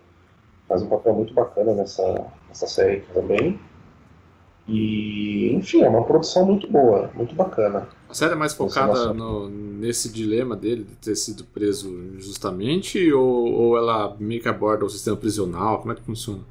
[0.68, 3.58] faz um papel muito bacana nessa, nessa série aqui também.
[4.68, 7.88] E, enfim, é uma produção muito boa, muito bacana.
[8.08, 13.52] A série é mais focada no, nesse dilema dele de ter sido preso injustamente ou,
[13.52, 15.80] ou ela meio que aborda o sistema prisional?
[15.80, 16.42] Como é que funciona?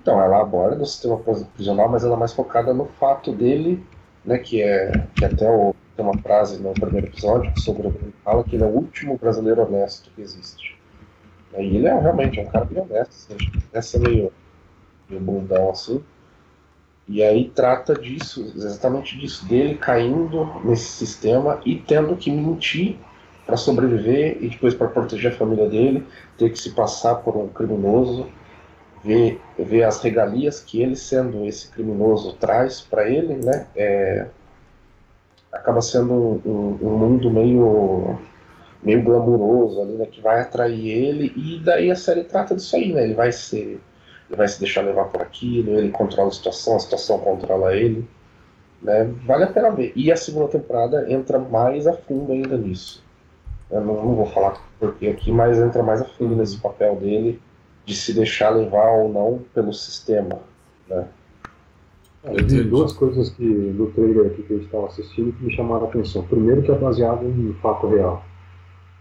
[0.00, 1.18] Então, ela aborda o sistema
[1.54, 3.90] prisional, mas ela é mais focada no fato dele,
[4.24, 8.44] né, que é que até o tem uma frase no primeiro episódio sobre ele fala
[8.44, 10.80] que ele é o último brasileiro honesto que existe.
[11.52, 14.32] E ele é realmente é um cara bem honesto, assim, essa meio,
[15.08, 16.06] meio bundão assim.
[17.06, 23.06] E aí trata disso, exatamente disso, dele caindo nesse sistema e tendo que mentir
[23.46, 26.06] para sobreviver e depois para proteger a família dele,
[26.36, 28.37] ter que se passar por um criminoso,
[29.02, 29.40] ver,
[29.84, 33.66] as regalias que ele, sendo esse criminoso, traz para ele, né?
[33.76, 34.26] É,
[35.52, 38.18] acaba sendo um, um, um, mundo meio
[38.82, 42.92] meio glamuroso ali, né, que vai atrair ele e daí a série trata disso aí,
[42.92, 43.04] né?
[43.04, 43.80] Ele vai ser
[44.28, 48.06] ele vai se deixar levar por aquilo, ele controla a situação, a situação controla ele,
[48.82, 49.04] né?
[49.26, 49.92] Vale a pena ver.
[49.96, 53.02] E a segunda temporada entra mais a fundo ainda nisso.
[53.70, 57.40] Eu não, não vou falar porque aqui, mas entra mais a fundo nesse papel dele
[57.88, 60.40] de se deixar levar ou não pelo sistema,
[60.86, 61.08] né?
[62.22, 65.56] É, tem duas coisas que no trailer aqui que a gente estava assistindo que me
[65.56, 66.22] chamaram a atenção.
[66.24, 68.22] Primeiro que é baseado em fato real.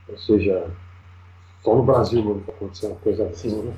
[0.08, 0.68] Ou seja,
[1.62, 3.74] só no Brasil mesmo está acontecendo uma coisa assim, né?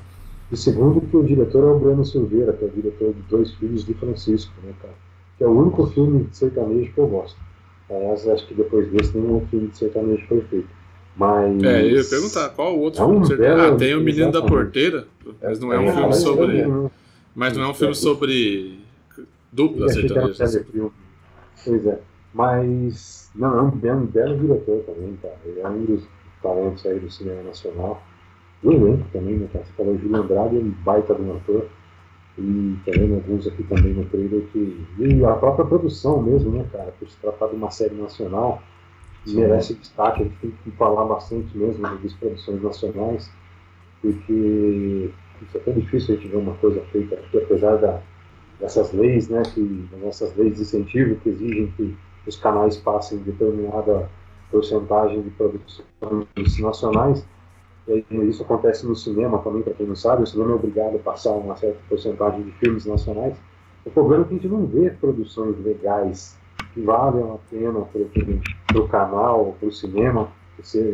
[0.52, 3.52] E segundo que o diretor é o Breno Silveira, que é o diretor de Dois
[3.56, 4.94] Filhos de Francisco, né, cara?
[5.40, 7.40] Que é o único filme de sertanejo que eu gosto.
[7.90, 10.79] Aliás, acho que depois desse nenhum filme de sertanejo foi feito.
[11.16, 11.64] Mas...
[11.64, 14.32] É, eu ia perguntar qual o outro é um filme belo, Ah, tem o Menino
[14.32, 15.08] da Porteira,
[15.42, 16.68] mas não é um é, filme sobre...
[17.36, 18.80] Mas não é um filme sobre
[19.52, 20.66] Dupla sertaneja.
[21.66, 22.00] Pois é.
[22.34, 25.38] Mas, não, é um, é um belo diretor também, cara.
[25.46, 26.04] Ele é um dos
[26.42, 28.02] talentos aí do cinema nacional.
[28.64, 29.66] O elenco também, né, cara?
[29.66, 31.68] Você falou Júlio Andrade, é um baita um ator.
[32.38, 34.86] E também alguns aqui também no trailer que.
[35.00, 36.94] E a própria produção mesmo, né, cara?
[36.98, 38.62] Por se tratar de uma série nacional,
[39.28, 40.22] merece destaque.
[40.22, 43.32] A gente tem que falar bastante mesmo das produções nacionais,
[44.02, 48.02] porque isso é tão difícil a gente ver uma coisa feita aqui, apesar da
[48.60, 54.10] dessas leis, né, que, dessas leis de incentivo que exigem que os canais passem determinada
[54.52, 57.26] porcentagem de produções nacionais.
[57.88, 61.00] E isso acontece no cinema também, para quem não sabe, o cinema é obrigado a
[61.00, 63.36] passar uma certa porcentagem de filmes nacionais.
[63.86, 66.38] O problema é que a gente não vê produções legais
[66.74, 67.82] que valem a pena
[68.68, 70.94] para o canal, para o cinema, você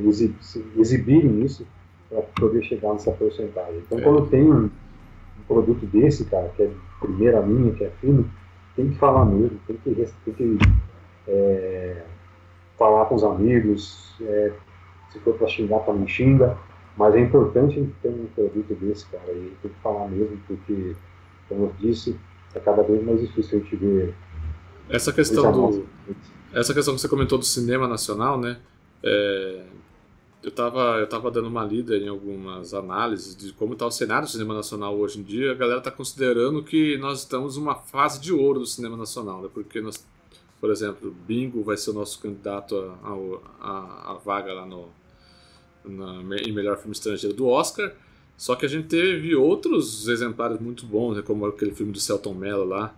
[0.78, 1.66] exibirem isso
[2.10, 3.82] para poder chegar nessa porcentagem.
[3.86, 4.02] Então, é.
[4.02, 8.30] quando tem um, um, produto desse, cara, que é primeira linha, que é fino,
[8.76, 10.58] tem que falar mesmo, tem que, tem que
[11.28, 12.04] é,
[12.78, 14.54] falar com os amigos, é,
[15.12, 16.58] se for para xingar, para não xinga,
[16.98, 20.96] mas é importante ter um produto desse, cara, e tem que falar mesmo, porque,
[21.50, 22.18] como eu disse,
[22.54, 24.14] é cada vez mais difícil a gente ver.
[24.90, 25.88] Essa questão do.
[26.54, 28.58] Essa questão que você comentou do cinema nacional, né?
[29.04, 29.66] É,
[30.42, 34.28] eu estava eu tava dando uma lida em algumas análises de como está o cenário
[34.28, 35.52] do cinema nacional hoje em dia.
[35.52, 39.50] A galera está considerando que nós estamos numa fase de ouro do cinema nacional, né?
[39.52, 40.06] Porque nós,
[40.62, 44.90] por exemplo, Bingo vai ser o nosso candidato a, a, a vaga lá no,
[45.84, 47.92] na, em melhor filme estrangeiro do Oscar.
[48.38, 52.34] Só que a gente teve outros exemplares muito bons, né, como aquele filme do Celton
[52.34, 52.94] Mello lá.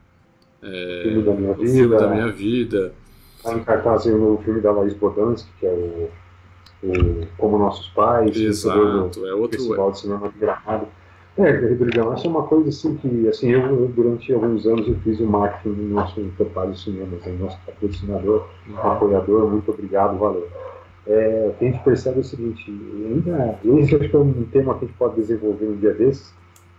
[0.61, 1.71] É, filme da minha vida.
[1.71, 2.93] Filme da minha vida.
[3.43, 6.09] Tá em cartaz o filme da Laís Bodansky, que é o,
[6.83, 10.87] o Como Nossos Pais, Exato, do é outro Festival de Cinema de Gramado.
[11.37, 15.19] É, Rodrigão, essa é uma coisa assim que, assim, eu durante alguns anos eu fiz
[15.19, 18.77] o marketing no nosso Topaz de Cinemas, né, nosso patrocinador, uhum.
[18.79, 20.49] apoiador, muito obrigado, valeu
[21.07, 24.43] é, o que a gente percebe é o seguinte, ainda, esse acho que é um
[24.51, 26.33] tema que a gente pode desenvolver um dia desses,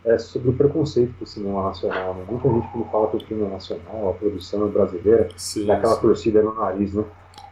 [0.09, 2.15] é sobre o preconceito com o cinema nacional.
[2.15, 2.25] Né?
[2.29, 5.75] Muita gente quando fala que o filme é nacional, a produção é brasileira, sim, dá
[5.75, 6.01] aquela sim.
[6.01, 7.05] torcida no nariz, né?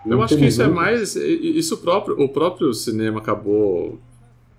[0.05, 1.17] E Eu acho que isso é mais.
[1.17, 3.99] Isso próprio, o próprio cinema acabou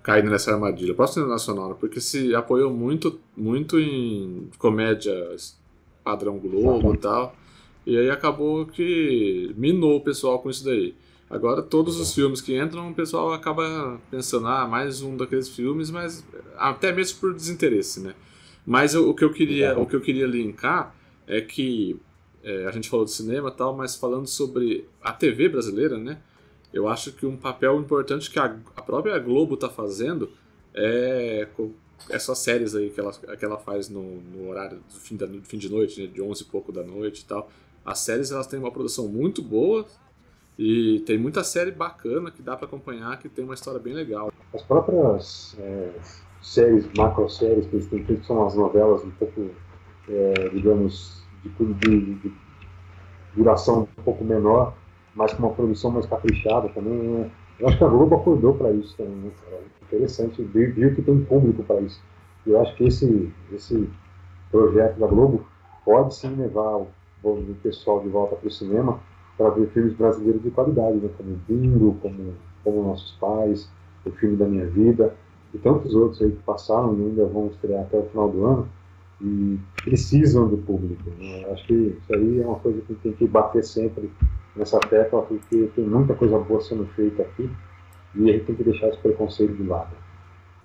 [0.02, 1.76] caindo nessa armadilha, o próprio cinema nacional, né?
[1.78, 5.58] porque se apoiou muito, muito em comédias
[6.02, 7.34] padrão Globo e tal.
[7.86, 10.94] E aí acabou que minou o pessoal com isso daí.
[11.30, 15.90] Agora, todos os filmes que entram, o pessoal acaba pensando, ah, mais um daqueles filmes,
[15.90, 16.24] mas
[16.56, 18.14] até mesmo por desinteresse, né?
[18.64, 20.94] Mas o, o que eu queria, o que eu queria linkar
[21.26, 22.00] é que
[22.42, 26.18] é, a gente falou de cinema tal, mas falando sobre a TV brasileira, né?
[26.72, 30.30] Eu acho que um papel importante que a, a própria Globo está fazendo
[30.74, 31.48] é
[32.10, 35.42] essas séries aí que ela, que ela faz no, no horário do fim, da, do
[35.42, 36.06] fim de noite, né?
[36.06, 37.50] De 11 e pouco da noite e tal.
[37.84, 39.86] As séries elas têm uma produção muito boa,
[40.58, 44.32] e tem muita série bacana que dá para acompanhar, que tem uma história bem legal.
[44.52, 45.90] As próprias é,
[46.42, 49.50] séries, macro-séries que eles têm feito são as novelas um pouco,
[50.08, 52.32] é, digamos, de, de, de,
[53.36, 54.74] duração um pouco menor,
[55.14, 56.92] mas com uma produção mais caprichada também.
[56.92, 57.30] Né?
[57.60, 59.30] Eu acho que a Globo acordou para isso também, né?
[59.52, 62.02] É interessante, viu, que tem público para isso.
[62.44, 63.88] Eu acho que esse, esse
[64.50, 65.46] projeto da Globo
[65.84, 66.88] pode sim levar o,
[67.22, 69.00] o pessoal de volta para o cinema
[69.38, 71.08] para ver filmes brasileiros de qualidade, né?
[71.16, 73.70] como Bingo, como, como Nossos Pais,
[74.04, 75.14] O Filme da Minha Vida,
[75.54, 78.68] e tantos outros aí que passaram e ainda vão estrear até o final do ano,
[79.20, 81.10] e precisam do público.
[81.18, 81.46] Né?
[81.52, 84.10] Acho que isso aí é uma coisa que tem que bater sempre
[84.54, 87.48] nessa tecla, porque tem muita coisa boa sendo feita aqui,
[88.16, 89.96] e a gente tem que deixar esse preconceito de lado.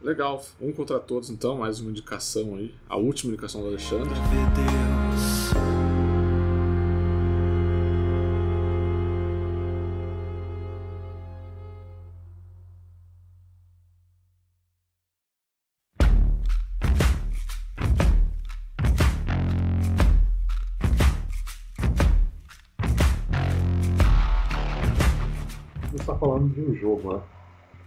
[0.01, 4.13] Legal, um contra todos então, mais uma indicação aí, a última indicação do Alexandre.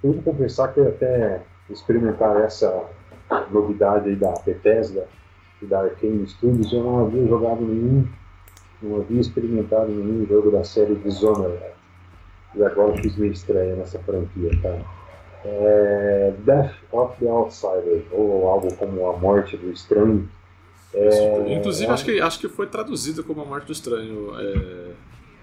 [0.07, 2.85] Tenho que confessar que até experimentar essa
[3.51, 5.09] novidade aí da Bethesda
[5.61, 8.07] e da Arkane Studios, eu não havia jogado nenhum,
[8.81, 11.59] não havia experimentado nenhum jogo da série Dishonored.
[12.55, 14.79] E agora fiz minha estreia nessa franquia, tá?
[15.45, 20.29] É Death of the Outsider, ou algo como A Morte do Estranho.
[20.95, 21.93] É, Inclusive, é...
[21.93, 24.91] acho, que, acho que foi traduzido como A Morte do Estranho é,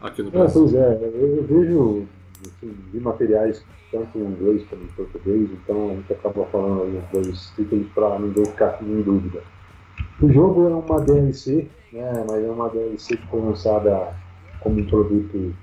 [0.02, 0.62] aqui no é, Brasil.
[0.62, 2.08] pois é, eu, eu vejo
[2.47, 7.03] assim, de materiais tanto em inglês como em português, então a gente acaba falando os
[7.12, 9.43] dois títulos para ninguém ficar em dúvida.
[10.19, 14.15] O jogo é uma DLC, né, mas é uma DLC que foi lançada
[14.60, 15.56] como um produto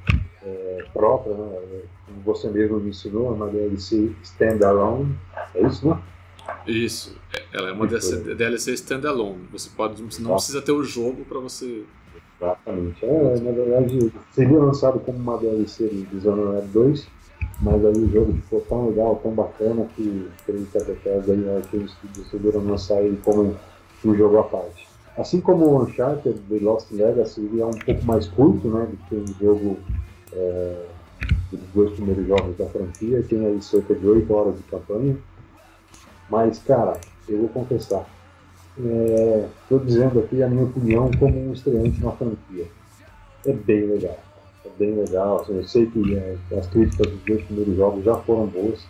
[0.43, 5.15] é, próprio, né, como você mesmo me ensinou, é uma DLC standalone,
[5.55, 6.01] é isso, né?
[6.67, 7.17] Isso,
[7.53, 9.47] ela é uma DLC, DLC standalone.
[9.53, 11.85] Você pode, não precisa ter o jogo para você
[12.41, 13.05] Exatamente.
[13.05, 17.07] É, na verdade, seria lançado como uma DLC de Dishonored 2,
[17.61, 21.49] mas aí o jogo ficou tão legal, tão bacana, que creio que a Bethesda e
[21.49, 23.55] a Arcane decidiram lançar ele como
[24.05, 24.89] um jogo à parte.
[25.19, 28.97] Assim como o Uncharted The Lost Legacy, ele é um pouco mais curto né, do
[29.07, 29.77] que um jogo
[30.33, 30.87] é,
[31.53, 35.19] dos dois primeiros jogos da franquia, tem aí cerca de 8 horas de campanha.
[36.31, 36.99] Mas, cara,
[37.29, 38.07] eu vou confessar,
[38.77, 42.67] Estou é, dizendo aqui a minha opinião como um estreante na franquia.
[43.45, 44.19] É bem legal.
[44.65, 45.45] É bem legal.
[45.49, 48.87] Eu sei que é, as críticas dos dois primeiros jogos já foram boas.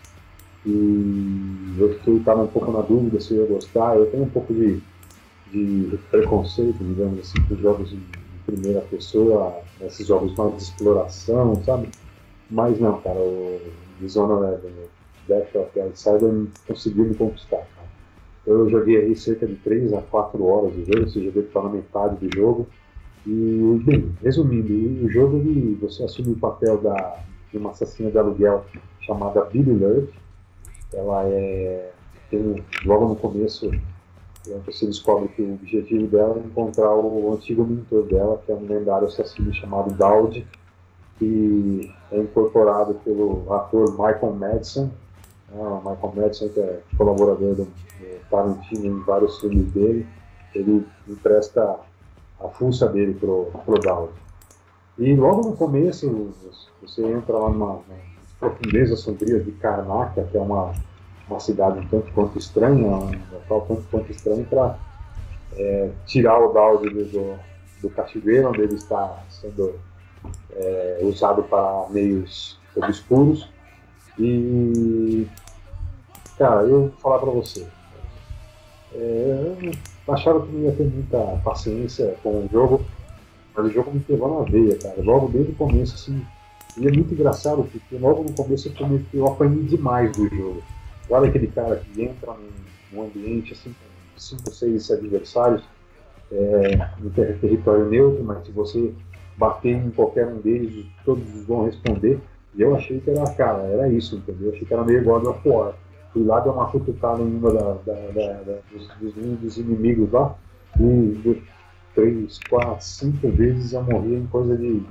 [0.66, 3.96] E eu fiquei, estava um pouco na dúvida se eu ia gostar.
[3.96, 4.80] Eu tenho um pouco de,
[5.50, 7.98] de preconceito, digamos assim, com jogos de
[8.46, 11.88] primeira pessoa, esses jogos mais de exploração, sabe?
[12.50, 13.60] Mas não, cara, o
[14.00, 14.60] Dishonored,
[15.28, 17.66] Death of the Outsider conseguiu me conquistar.
[18.44, 18.56] Cara.
[18.56, 21.68] Eu joguei aí cerca de 3 a 4 horas de jogo, seja, eu estar na
[21.68, 22.66] metade do jogo.
[23.26, 28.18] E, bem, resumindo, o jogo ele, você assume o papel da, de uma assassina de
[28.18, 28.64] aluguel
[29.00, 30.12] chamada Billy Lurch.
[30.92, 31.92] Ela é.
[32.30, 33.70] Tem, logo no começo,
[34.64, 38.66] você descobre que o objetivo dela é encontrar o antigo mentor dela, que é um
[38.66, 40.46] lendário assassino chamado Dowd,
[41.18, 44.90] que é incorporado pelo ator Michael Madsen.
[45.52, 47.68] Ah, Michael Madsen, que é colaborador do,
[48.30, 50.06] Tarantino em vários filmes dele,
[50.54, 51.78] ele empresta
[52.40, 54.12] a força dele pro, pro Dowd.
[54.98, 56.32] E logo no começo,
[56.80, 58.00] você entra lá numa, numa
[58.38, 60.72] profundeza sombria de Karnak, que é uma,
[61.28, 64.78] uma cidade um tanto quanto estranha, um local tanto quanto estranho, para
[65.56, 67.38] é, tirar o Dowd do,
[67.82, 69.74] do cativeiro, onde ele está sendo
[70.52, 73.48] é, usado para meios obscuros.
[74.20, 75.26] E,
[76.36, 77.66] cara, eu vou falar para você.
[78.94, 79.56] É,
[80.06, 82.84] eu achava que não ia ter muita paciência com o jogo,
[83.56, 85.02] mas o jogo me pegou na veia, cara.
[85.02, 86.22] Logo desde o começo, assim.
[86.76, 90.62] E é muito engraçado, porque logo no começo eu, eu apanhei demais do jogo.
[91.08, 92.36] Olha aquele cara que entra
[92.92, 95.62] num, ambiente assim, com 5, 6 adversários,
[96.30, 98.92] é, no território neutro, mas se você
[99.36, 102.20] bater em qualquer um deles, todos vão responder.
[102.54, 104.48] E eu achei que era, cara, era isso, entendeu?
[104.48, 105.74] Eu achei que era meio God of War.
[106.12, 110.34] Fui lá, dei uma cutucada em uma da, da, da, da dos, dos, inimigos lá,
[110.80, 111.42] e
[111.94, 114.82] três, quatro, cinco vezes eu morria em coisa de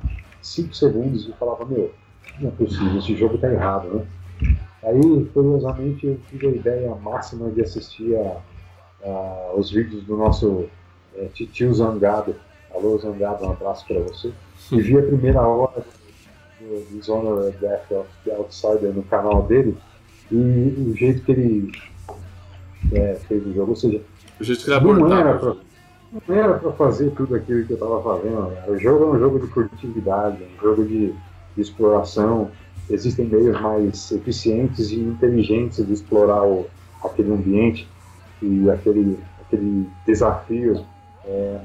[0.42, 1.92] cinco segundos e falava, meu,
[2.40, 4.06] não é possível, esse jogo tá errado, né?
[4.82, 8.38] Aí, curiosamente, eu tive a ideia máxima de assistir a,
[9.04, 10.70] a, os vídeos do nosso
[11.16, 12.34] é, Titio Zangado,
[12.74, 14.32] Alô, Zangado, um abraço para você.
[14.72, 15.84] E vi a primeira hora
[16.60, 19.78] do Dishonored Death of the Outsider no canal dele
[20.32, 21.72] e o jeito que ele
[22.94, 24.02] é, fez o jogo, ou seja,
[24.40, 25.56] o jeito que ele não era pra,
[26.28, 28.50] não era para fazer tudo aquilo que eu estava fazendo.
[28.50, 28.66] Né?
[28.68, 31.14] O jogo é um jogo de furtividade, um jogo de,
[31.56, 32.52] de, exploração.
[32.90, 36.68] Existem meios mais eficientes e inteligentes de explorar o,
[37.04, 37.88] aquele ambiente
[38.42, 40.86] e aquele, aquele desafio.
[41.26, 41.60] É,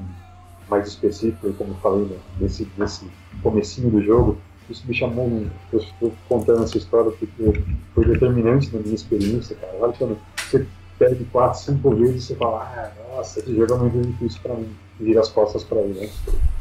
[0.69, 3.07] mais específico, como eu falei né, nesse, nesse
[3.41, 4.37] comecinho do jogo,
[4.69, 9.73] isso me chamou, eu estou contando essa história porque foi determinante na minha experiência, cara.
[9.79, 9.93] Olha
[10.37, 10.65] você
[10.97, 14.69] perde quatro, cinco vezes você fala, ah, nossa, esse jogo é muito difícil para mim,
[14.99, 16.09] e vira as costas para ele, né?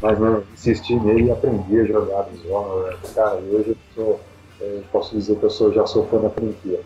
[0.02, 2.96] Mas não, insisti nele e aprendi a jogar visual, né?
[3.14, 4.20] cara, hoje eu sou,
[4.60, 6.80] eu posso dizer que eu sou, já sou fã da franquia.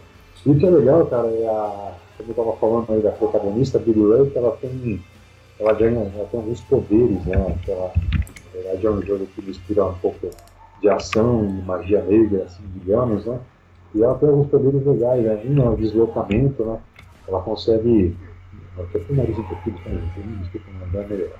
[0.44, 3.78] E o que é legal, cara, é a, como eu estava falando aí da protagonista,
[3.78, 5.02] Billy Ray, que ela tem
[5.58, 7.58] ela ganha, ela tem alguns poderes, né?
[7.66, 10.27] Ela, na verdade é um jogo que mistura um pouco
[10.88, 13.38] ação e magia negra, assim, digamos, né?
[13.94, 15.42] E ela tem alguns poderes legais, né?
[15.46, 16.78] Um é deslocamento, né?
[17.26, 18.16] Ela consegue.
[18.78, 19.80] Até o nariz diferente,
[20.40, 21.30] desculpa, não melhor.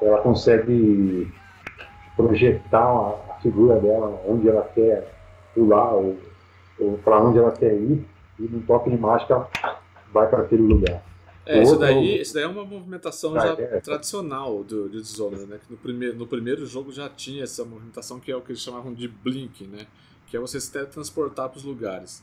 [0.00, 1.32] Ela consegue
[2.16, 5.12] projetar a, a, figura dela onde ela quer
[5.54, 6.16] pular ou,
[6.78, 8.06] ou para onde ela quer ir
[8.38, 9.46] e num toque de mágica
[10.12, 11.02] vai para aquele lugar.
[11.46, 13.80] É, isso daí, isso daí é uma movimentação ah, já é.
[13.80, 15.58] tradicional do, do Dishonored, né?
[15.64, 18.60] Que no primeiro, no primeiro jogo já tinha essa movimentação que é o que eles
[18.60, 19.86] chamavam de blink, né?
[20.26, 22.22] Que é você se teletransportar para os lugares.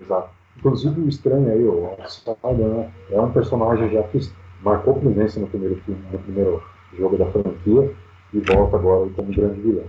[0.00, 0.30] Exato.
[0.56, 2.92] Inclusive o estranho aí, o Alçada, né?
[3.10, 4.18] É um personagem já que
[4.62, 6.62] marcou presença no primeiro filme, no primeiro
[6.96, 7.94] jogo da franquia
[8.32, 9.84] e volta agora como grande vilão.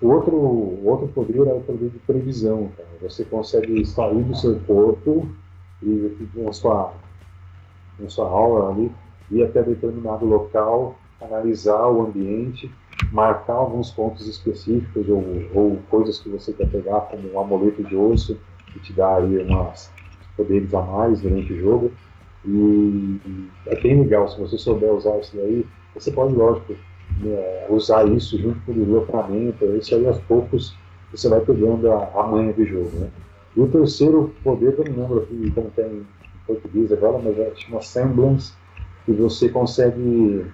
[0.00, 0.36] O outro,
[0.84, 2.88] outro poder é o poder de previsão, cara.
[3.02, 5.28] Você consegue sair do seu corpo
[5.82, 6.92] e com a sua
[7.98, 8.92] na sua aula ali,
[9.30, 12.78] ir até determinado local, analisar o ambiente,
[13.10, 17.96] marcar alguns pontos específicos ou, ou coisas que você quer pegar, como um amuleto de
[17.96, 18.38] osso,
[18.72, 19.94] que te dá aí umas
[20.36, 21.92] poderes a mais durante o jogo.
[22.44, 23.20] E,
[23.66, 26.74] é bem legal, se você souber usar isso daí, você pode, lógico,
[27.16, 30.80] né, usar isso junto com o deslocamento, isso aí aos poucos
[31.10, 33.10] você vai pegando a, a manha do jogo, né?
[33.56, 36.06] E o terceiro poder, eu não lembro aqui como tem
[36.48, 38.54] português agora, mas é uma semblance,
[39.04, 40.46] que você consegue,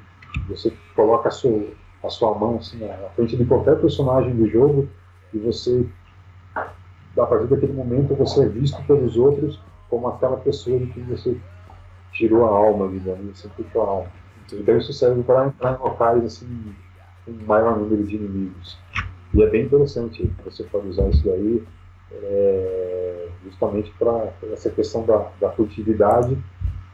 [0.49, 1.69] você coloca a sua,
[2.03, 4.89] a sua mão assim, na frente de qualquer personagem do jogo
[5.33, 5.87] e você,
[6.55, 11.37] a partir daquele momento, você é visto pelos outros como aquela pessoa de quem você
[12.13, 14.09] tirou a alma, digamos assim, puxou a alma.
[14.53, 16.75] Então isso serve para entrar em locais assim,
[17.25, 18.79] com maior número de inimigos.
[19.33, 21.65] E é bem interessante você pode usar isso daí
[22.23, 26.37] é, justamente para essa questão da, da furtividade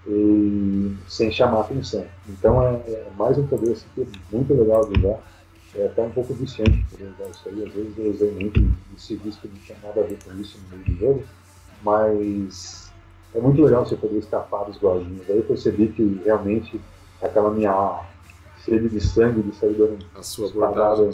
[0.06, 2.04] e sem chamar atenção.
[2.28, 5.18] Então é, é mais um poder assim, que é muito legal de usar.
[5.76, 7.64] É até um pouco viciante poder usar isso aí.
[7.64, 10.58] Às vezes eu usei muito e serviço que não tinha nada a ver com isso
[10.58, 11.24] no meio do jogo,
[11.82, 12.90] mas
[13.34, 15.28] é muito legal você poder escapar dos guardinhos.
[15.28, 16.80] Aí eu percebi que realmente
[17.22, 18.00] aquela minha
[18.64, 21.10] sede de sangue de sair dando a sua abordagem.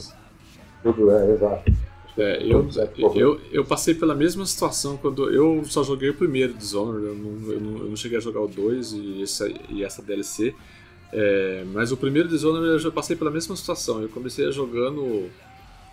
[0.82, 1.72] Tudo é, exato.
[2.18, 2.66] É, eu,
[3.14, 7.52] eu, eu passei pela mesma situação quando eu só joguei o primeiro Dishonored, eu não,
[7.52, 10.54] eu não, eu não cheguei a jogar o 2 e essa, e essa DLC.
[11.12, 14.00] É, mas o primeiro Dishonored eu já passei pela mesma situação.
[14.00, 15.30] Eu comecei jogando.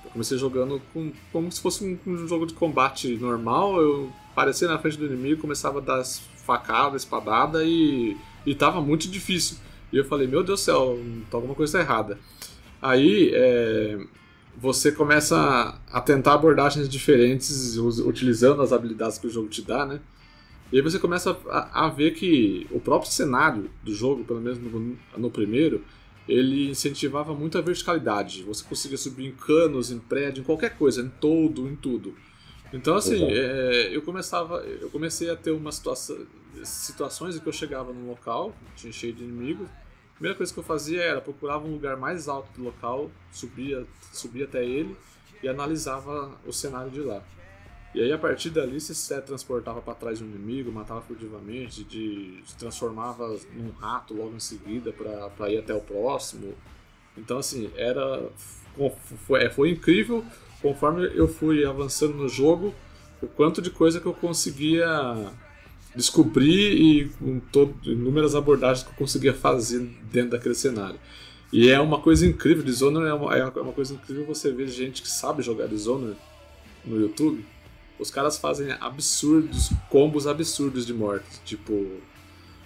[0.06, 3.82] Eu comecei jogando com, como se fosse um, um, jogo de combate normal.
[3.82, 6.04] Eu aparecia na frente do inimigo, começava a dar
[6.46, 8.16] facada, espadada e,
[8.46, 9.58] e tava muito difícil.
[9.92, 11.00] E eu falei, meu Deus do céu,
[11.30, 12.18] tá alguma coisa errada.
[12.82, 13.98] Aí é,
[14.56, 20.00] você começa a tentar abordagens diferentes utilizando as habilidades que o jogo te dá, né?
[20.72, 24.58] E aí você começa a, a ver que o próprio cenário do jogo, pelo menos
[24.58, 25.84] no, no, primeiro,
[26.28, 28.44] ele incentivava muito a verticalidade.
[28.44, 32.16] Você conseguia subir em canos, em prédio, em qualquer coisa, em todo, em tudo.
[32.74, 36.18] Então assim, é, eu começava, eu comecei a ter uma situação,
[36.64, 39.68] situações em que eu chegava num local, tinha cheio de inimigos,
[40.24, 44.46] primeira coisa que eu fazia era procurava um lugar mais alto do local, subia, subia
[44.46, 44.96] até ele
[45.42, 47.22] e analisava o cenário de lá.
[47.94, 52.42] E aí a partir dali se você transportava para trás um inimigo, matava furtivamente, de,
[52.46, 56.56] se transformava num rato logo em seguida para ir até o próximo.
[57.18, 58.24] Então assim, era
[59.28, 60.24] foi, é, foi incrível
[60.62, 62.74] conforme eu fui avançando no jogo,
[63.22, 65.34] o quanto de coisa que eu conseguia
[65.96, 69.80] descobrir e com todo, inúmeras abordagens que eu conseguia fazer
[70.12, 71.00] dentro daquele cenário.
[71.52, 75.02] E é uma coisa incrível, Dishonored é uma, é uma coisa incrível você ver gente
[75.02, 76.18] que sabe jogar Dishonored
[76.84, 77.46] no YouTube.
[78.00, 81.40] Os caras fazem absurdos, combos absurdos de morte.
[81.46, 82.02] Tipo,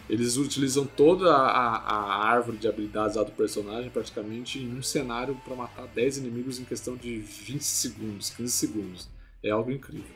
[0.10, 4.82] eles utilizam toda a, a, a árvore de habilidades lá do personagem praticamente em um
[4.82, 9.10] cenário para matar 10 inimigos em questão de 20 segundos, 15 segundos.
[9.44, 10.16] É algo incrível.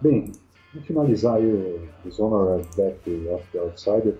[0.00, 0.32] Bem,
[0.74, 4.14] Vamos finalizar aí o Dishonored Death of the Outsider.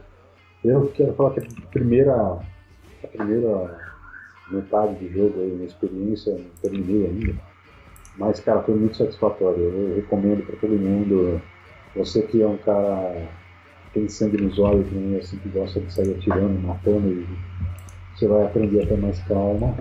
[0.65, 3.77] Eu quero falar que a primeira, a primeira
[4.53, 7.35] metade do jogo, aí, minha experiência, não terminei ainda,
[8.17, 9.65] mas, cara, foi muito satisfatório.
[9.65, 11.43] Eu recomendo para todo mundo.
[11.97, 13.29] Você que é um cara
[13.87, 17.27] que tem sangue nos olhos, né, assim, que gosta de sair atirando, matando, e
[18.15, 19.75] você vai aprender a ter mais calma,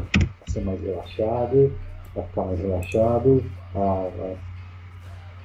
[0.48, 1.72] a ser mais relaxado,
[2.18, 3.44] a ficar mais relaxado,
[3.76, 4.36] a, a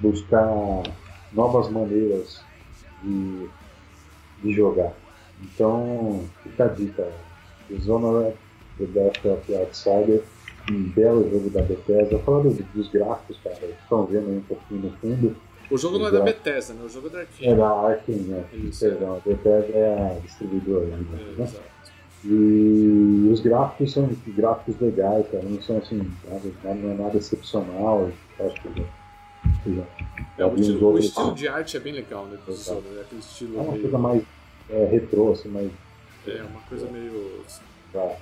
[0.01, 0.83] buscar
[1.33, 2.41] novas maneiras
[3.03, 3.49] de,
[4.43, 4.93] de jogar.
[5.43, 7.09] Então, fica a dica.
[7.69, 8.35] Dishonored,
[8.79, 10.23] The Death of the Outsider,
[10.71, 12.19] um belo jogo da Bethesda.
[12.21, 15.37] Falando dos gráficos, cara, estão vendo aí um pouquinho no fundo.
[15.71, 16.83] O jogo não é da Bethesda, né?
[16.85, 17.47] O jogo é da Arkane.
[17.47, 18.45] É da Arkane, né?
[18.55, 19.19] Isso, Perdão, é.
[19.19, 20.87] a Bethesda é a distribuidora.
[20.87, 21.05] Né?
[21.13, 21.51] É, né?
[22.25, 25.45] E os gráficos são gráficos legais, cara.
[25.45, 28.11] Não são assim, nada, não é nada excepcional.
[28.41, 28.83] Acho que
[30.39, 32.39] é, o, estilo, o estilo de arte é bem legal, né?
[32.45, 33.01] Professor, né?
[33.01, 33.83] Aquele estilo é uma meio...
[33.83, 34.23] coisa mais
[34.71, 35.71] é, retrô, assim, mais.
[36.27, 36.91] É, uma coisa é.
[36.91, 37.41] meio.
[37.93, 38.17] Tá.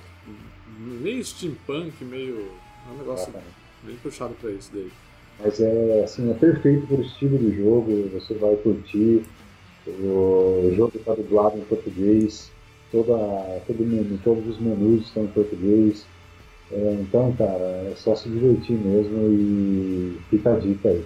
[0.79, 2.51] Meio steampunk, meio.
[2.87, 3.39] É um negócio tá,
[3.83, 4.91] bem puxado pra isso daí.
[5.39, 9.23] Mas é assim, é perfeito pro estilo do jogo, você vai curtir.
[9.87, 12.51] O jogo está dublado em português,
[12.91, 13.15] toda,
[13.65, 16.05] todo menu, todos os menus estão em português.
[16.71, 21.05] É, então, cara, é só se divertir mesmo e fica a dica aí.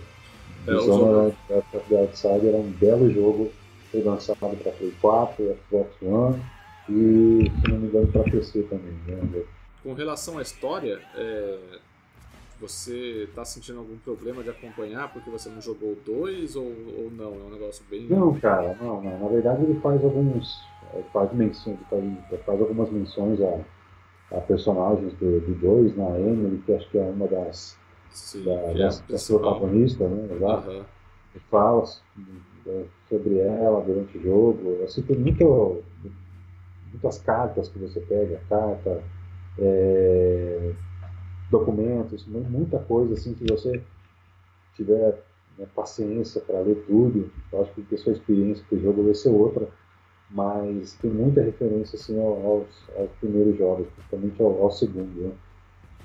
[0.67, 1.63] É, Dishonored jogo...
[1.89, 3.51] the Outsider é um belo jogo,
[3.91, 6.41] foi lançado para Play 4, Xbox One
[6.89, 8.93] e, se não me engano, para PC também.
[9.07, 9.43] Né?
[9.83, 11.57] Com relação à história, é...
[12.59, 17.33] você está sentindo algum problema de acompanhar porque você não jogou dois ou, ou não?
[17.33, 18.07] É um negócio bem.
[18.07, 19.19] Não, cara, não, não.
[19.19, 20.59] Na verdade, ele faz alguns.
[21.13, 22.03] Faz, menções, faz,
[22.45, 23.61] faz algumas menções a
[24.31, 27.77] a personagens do 2, na Emily, que acho que é uma das,
[28.11, 30.27] Sim, da, das, das protagonistas, né?
[30.39, 30.83] Uhum.
[31.35, 31.85] E fala
[33.09, 34.83] sobre ela durante o jogo.
[34.83, 35.83] Assim, tem muito,
[36.91, 39.03] muitas cartas que você pega, carta,
[39.57, 40.73] é,
[41.49, 43.81] documentos, muita coisa assim que você
[44.75, 45.23] tiver
[45.57, 49.13] né, paciência para ler tudo, eu acho que a sua experiência com o jogo vai
[49.13, 49.67] ser outra
[50.33, 55.21] mas tem muita referência assim, aos, aos primeiros jogos, principalmente ao, ao, segundo.
[55.21, 55.31] Né?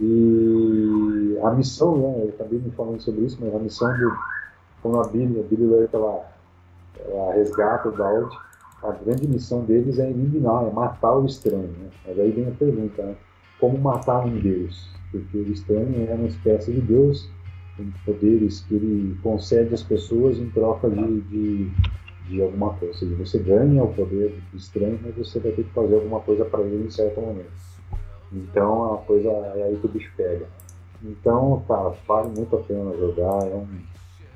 [0.00, 4.12] E a missão, né, eu acabei me falando sobre isso, mas a missão do,
[4.82, 6.26] como a Billy, a Lurk, ela,
[7.08, 8.36] ela resgata o Daud,
[8.82, 11.68] a grande missão deles é eliminar, é matar o estranho.
[11.68, 11.90] Né?
[12.06, 13.16] Mas aí vem a pergunta, né?
[13.58, 14.90] como matar um Deus?
[15.10, 17.28] Porque o estranho é uma espécie de Deus,
[17.76, 21.70] tem poderes que ele concede às pessoas em troca de, de,
[22.28, 22.92] de alguma coisa.
[22.92, 26.20] Ou seja, você ganha o poder do estranho, mas você vai ter que fazer alguma
[26.20, 27.65] coisa para ele em certo momento.
[28.32, 30.46] Então a coisa é aí que o bicho pega.
[31.02, 33.68] Então, cara, vale muito a pena jogar, é um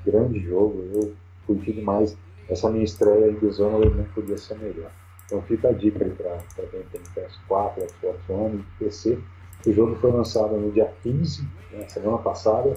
[0.05, 1.13] grande jogo, eu
[1.45, 2.17] curti demais.
[2.49, 4.91] Essa minha estreia em Dishonored não podia ser melhor.
[5.25, 9.17] Então fica a dica aí para quem tem PS4, Xbox One PC.
[9.65, 12.73] O jogo foi lançado no dia 15, na né, semana passada.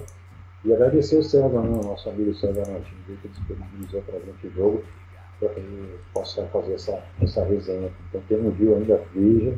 [0.63, 4.51] E agradecer o César, né, nosso amigo César Martins, que disponibilizou para a gente o
[4.51, 4.83] jogo,
[5.39, 7.91] para que possa fazer essa, essa resenha.
[8.09, 9.53] Então quem não viu ainda, veja.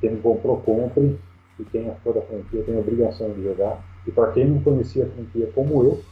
[0.00, 1.18] Quem comprou, compre.
[1.58, 3.82] E quem é fã da franquia tem a obrigação de jogar.
[4.06, 6.04] E para quem não conhecia a franquia como eu,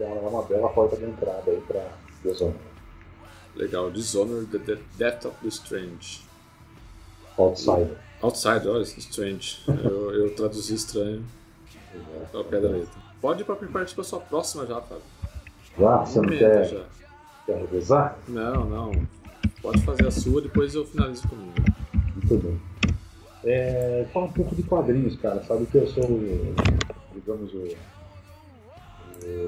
[0.00, 1.86] é uma bela porta de entrada aí para
[2.22, 2.58] Dishonored.
[3.56, 6.26] Legal, Dishonored, The Death of the Strange.
[7.38, 7.96] Outsider.
[8.22, 9.62] Outsider, olha, Strange.
[9.68, 11.24] eu, eu traduzi estranho
[12.34, 13.00] ao pé da letra.
[13.20, 15.02] Pode ir para partir para sua próxima já, Fábio.
[15.78, 15.98] Já?
[15.98, 16.84] Você não quer, já.
[17.46, 18.18] quer revezar?
[18.28, 18.92] Não, não.
[19.62, 21.54] Pode fazer a sua, depois eu finalizo comigo.
[22.14, 22.60] Muito bem.
[23.50, 25.42] É, fala um pouco de quadrinhos, cara.
[25.42, 26.04] Sabe que eu sou,
[27.14, 27.68] digamos, o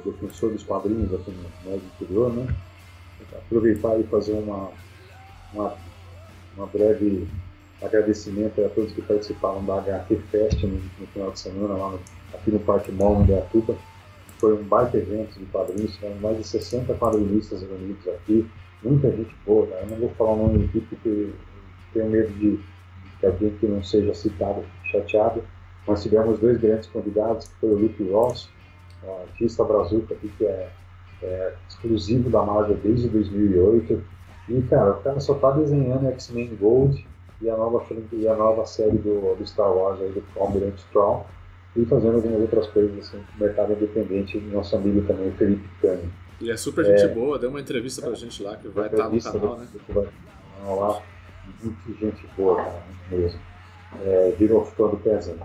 [0.04, 2.46] defensor dos quadrinhos aqui no médio interior, né?
[3.34, 4.70] Aproveitar e fazer uma,
[5.52, 5.74] uma,
[6.56, 7.28] uma, breve
[7.82, 12.00] agradecimento a todos que participaram da HT Fest no, no final de semana lá no,
[12.32, 13.76] aqui no Parque Mall, em Beatuba.
[14.38, 18.48] Foi um baita evento de quadrinhos, tiveram mais de 60 quadrinistas reunidos aqui,
[18.82, 19.82] muita gente boa, né?
[19.82, 21.28] Eu não vou falar o nome aqui porque
[21.92, 22.58] tenho medo de
[23.26, 25.42] alguém que não seja citado chateado.
[25.86, 28.48] Nós tivemos dois grandes convidados, que foi o Luke Ross,
[29.22, 30.70] artista brazuca aqui que é,
[31.22, 34.02] é, exclusivo da Marvel desde 2008.
[34.48, 37.06] E, cara, o cara só tá desenhando X-Men Gold
[37.40, 41.24] e a nova, e a nova série do, do Star Wars, aí, do Almirante Strong,
[41.76, 46.10] e fazendo algumas outras coisas assim, no mercado independente, nosso amigo também, o Felipe Cani.
[46.40, 49.08] E é super gente é, boa, deu uma entrevista pra gente lá, que vai estar
[49.08, 49.68] no canal, né?
[49.88, 50.06] Vai,
[50.76, 51.02] lá,
[51.62, 53.40] muito gente boa, cara, mesmo.
[54.04, 55.36] É, virou fã do Pezão.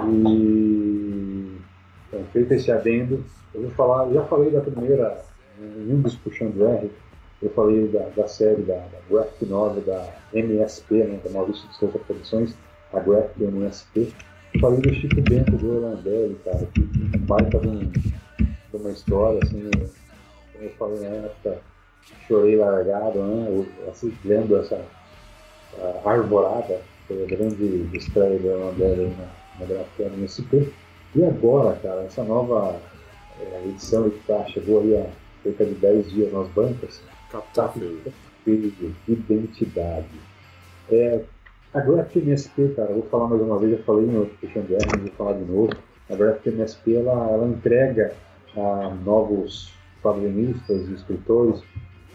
[0.00, 1.58] E
[2.14, 5.24] então, feito esse adendo, eu vou falar, já falei da primeira,
[5.60, 6.88] em um dos Puxando R,
[7.42, 11.74] eu falei da, da série, da, da graphic novel da MSP, né, da Maurício de
[11.74, 12.56] Souza Produções,
[12.92, 14.12] a graphic MSP.
[14.54, 18.90] Eu falei do Chico Bento do Orlandelli, cara, que um baita de, um, de uma
[18.90, 19.68] história, assim,
[20.52, 21.58] como eu falei na época,
[22.28, 24.80] chorei largado, né, assim, lendo essa
[26.04, 29.26] Arborada, foi a grande estreia do Orlandelli na,
[29.60, 30.72] na graphic MSP.
[31.14, 32.80] E agora, cara, essa nova
[33.40, 35.06] é, edição que tá, chegou aí há
[35.42, 37.72] cerca de 10 dias nas bancas, Captar
[39.08, 40.06] identidade.
[40.90, 41.20] É,
[41.72, 45.10] a MSP, cara, vou falar mais uma vez, já falei no outro Christian Guerra, vou
[45.12, 45.72] falar de novo.
[46.08, 48.14] A Graphic MSP, ela, ela entrega
[48.56, 49.72] a novos
[50.02, 51.62] quadrinistas e escritores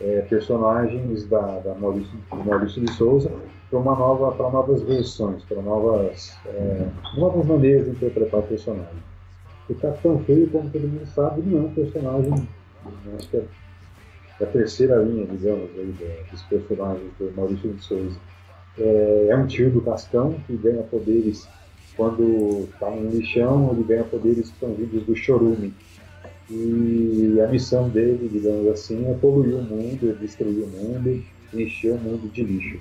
[0.02, 3.32] é, personagens da, da Maurício, Maurício de Souza
[3.70, 6.88] para uma nova para novas versões para novas é,
[7.18, 9.10] novas maneiras de interpretar o personagem.
[9.70, 12.48] O Capitão Feio como todo mundo sabe não é um personagem
[13.18, 13.44] acho que é
[14.40, 18.18] da terceira linha digamos aí dos personagens do Maurício de Souza.
[18.78, 21.48] É, é um tio do Cascão que ganha poderes
[21.98, 25.74] quando está no lixão ele ganha poderes são vindos do Chorume
[26.50, 31.24] e a missão dele, digamos assim, é poluir o mundo, destruir o mundo,
[31.54, 32.80] encher o mundo de lixo.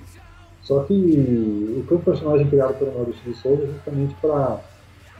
[0.63, 4.59] Só que o foi um personagem criado pelo Maurício de Souza justamente para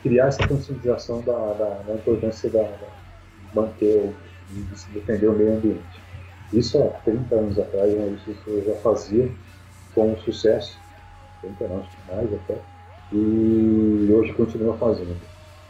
[0.01, 2.87] criar essa conscientização da, da, da importância da, da
[3.53, 4.13] manter,
[4.49, 6.01] de se defender o meio ambiente.
[6.51, 9.31] Isso há 30 anos atrás o Maurício de Souza já fazia
[9.93, 10.77] com sucesso,
[11.41, 12.57] 30 anos mais até,
[13.11, 15.15] e hoje continua fazendo.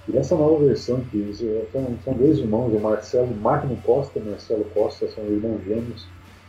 [0.09, 1.35] E nessa nova versão, que
[1.71, 6.07] são, são dois irmãos, o Marcelo Magno Costa e Marcelo Costa, são irmãos gêmeos.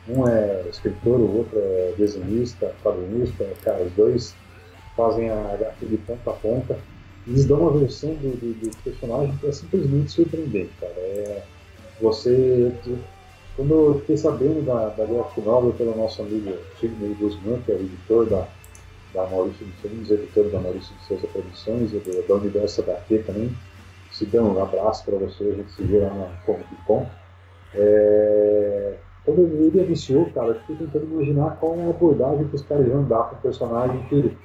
[0.08, 3.46] Um é escritor, o outro é desenhista, quadrinista.
[3.62, 4.34] Cara, os dois
[4.96, 6.78] fazem a HQ de ponta a ponta.
[7.26, 10.94] Eles dão uma versão do, do, do personagem que é simplesmente surpreendente, cara.
[10.96, 11.42] É,
[12.00, 12.72] você.
[13.56, 16.50] Quando eu fiquei sabendo da, da graphic novel pelo nosso amigo
[16.80, 18.48] Sidney Guzman, que é o editor da,
[19.12, 22.82] da Maurício de Souza, os editores da Maurício de Souza Produções e do, da Universo
[22.82, 23.50] HQ também.
[24.11, 27.06] Se dão um abraço para você, a gente se vê lá na Comic Con.
[27.74, 28.96] É...
[29.24, 32.86] Quando ele iniciou, cara, eu fiquei tentando imaginar qual é a abordagem que os caras
[32.86, 34.36] iam dar para o personagem que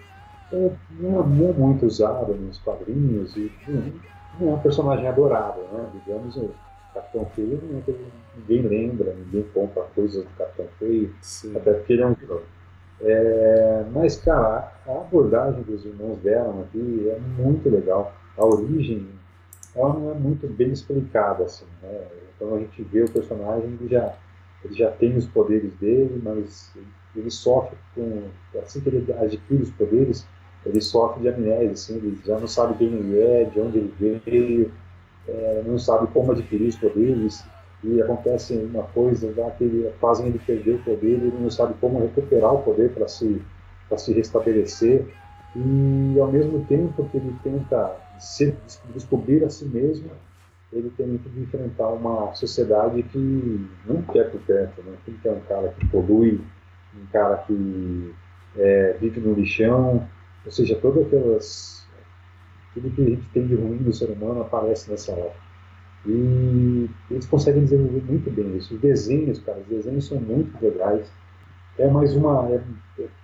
[0.54, 3.52] é, não é muito usado nos quadrinhos e
[4.40, 5.90] não é um personagem adorável, né?
[5.94, 6.38] Digamos,
[6.94, 7.60] Capitão Feio
[8.38, 11.14] ninguém lembra, ninguém compra coisas do Capitão Feio,
[11.56, 12.42] até porque ele é um vilão.
[13.02, 18.14] É, mas, cara, a abordagem dos irmãos Venom aqui é muito legal.
[18.38, 19.08] A origem,
[19.76, 22.08] ela não é muito bem explicada, assim, né?
[22.36, 24.14] Então a gente vê o personagem, ele já,
[24.64, 26.74] ele já tem os poderes dele, mas
[27.16, 28.24] ele sofre com...
[28.60, 30.28] Assim que ele adquire os poderes,
[30.66, 34.22] ele sofre de amnésia, assim, ele já não sabe quem ele é, de onde ele
[34.26, 34.72] veio,
[35.28, 37.44] é, não sabe como adquirir os poderes,
[37.86, 41.76] e acontece uma coisa lá que ele, fazem ele perder o poder, ele não sabe
[41.80, 43.42] como recuperar o poder para se,
[43.98, 45.06] se restabelecer,
[45.56, 48.56] e ao mesmo tempo que ele tenta se,
[48.94, 50.10] descobrir a si mesmo,
[50.74, 54.94] ele tem que enfrentar uma sociedade que não quer por perto, né?
[55.06, 56.42] que quer um cara que polui,
[56.94, 58.14] um cara que
[58.58, 60.08] é, vive no lixão,
[60.44, 61.86] ou seja, todas aquelas
[62.74, 65.45] tudo que a gente tem de ruim no ser humano aparece nessa hora.
[66.08, 68.76] E eles conseguem desenvolver muito bem isso.
[68.76, 71.08] Os desenhos, cara, os desenhos são muito legais.
[71.78, 72.62] É mais uma, é,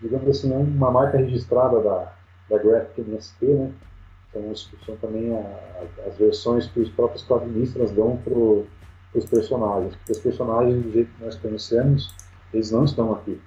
[0.02, 2.14] digamos assim, é uma marca registrada da,
[2.50, 3.72] da Graphic MSP, né?
[4.30, 9.96] Então, são também a, as versões que os próprios quadrinistas dão para os personagens.
[9.98, 12.16] Porque os personagens, do jeito que nós conhecemos,
[12.54, 13.40] eles não estão aqui.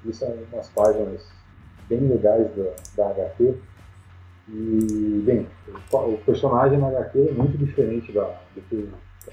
[0.00, 1.26] Aqui são umas páginas
[1.88, 3.54] bem legais da, da HQ
[4.50, 5.46] e, bem,
[5.92, 8.24] o personagem na HQ é muito diferente da,
[8.54, 8.88] do que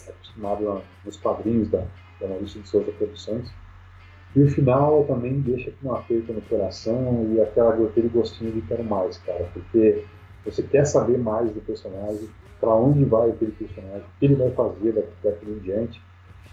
[0.07, 1.86] é acostumado nos quadrinhos da,
[2.20, 3.49] da Maurício de Souza Produções.
[4.36, 8.61] E o final também deixa com um aperto no coração e aquela, aquele gostinho de
[8.63, 10.03] quero mais, cara, porque
[10.43, 14.51] você quer saber mais do personagem, para onde vai aquele personagem, o que ele vai
[14.51, 16.01] fazer daqui, daqui em diante,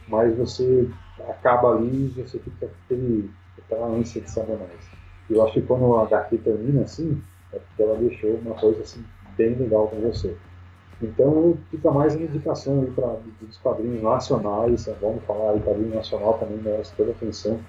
[0.07, 0.89] mas você
[1.29, 4.91] acaba ali e você fica com aquela ânsia de saber mais.
[5.29, 7.21] Eu acho que quando a HQ termina assim,
[7.53, 9.05] é porque ela deixou uma coisa assim
[9.36, 10.36] bem legal com você.
[11.00, 15.94] Então fica mais uma indicação aí para dos quadrinhos nacionais, é, vamos falar aí quadrinho
[15.94, 17.61] nacional também merece toda atenção.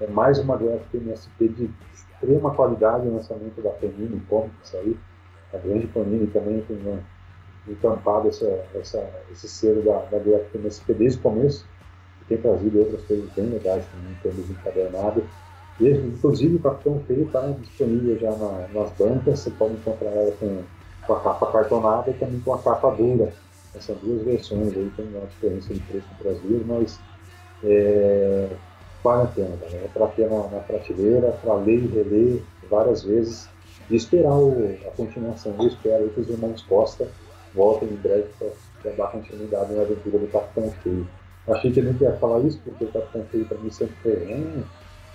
[0.00, 4.96] É mais uma gráfica MSP de extrema qualidade o lançamento da Panini Comics aí.
[5.52, 7.02] A grande Panini também tem né,
[7.68, 11.66] encampado essa, essa, esse selo da, da gráfica MSP desde o começo
[12.22, 15.24] e tem trazido outras coisas bem legais também, em termos de encadernado.
[15.80, 20.62] Inclusive o Capitão Feio está disponível já na, nas bancas, você pode encontrar ela com,
[21.06, 23.32] com, a capa cartonada e também com a capa dura.
[23.74, 27.00] Essas duas versões aí tem uma diferença de preço entre as duas, mas
[27.64, 28.48] é,
[29.02, 33.48] vale a pena, É para ter na, na prateleira, para ler e reler várias vezes
[33.88, 35.54] e esperar o, a continuação.
[35.58, 37.08] Eu espero que os irmãos Costa
[37.54, 38.26] voltem em breve
[38.82, 41.06] para dar continuidade na aventura do Capitão Feio.
[41.48, 44.62] Achei que ele não ia falar isso, porque o Capitão Feio para mim sempre foi.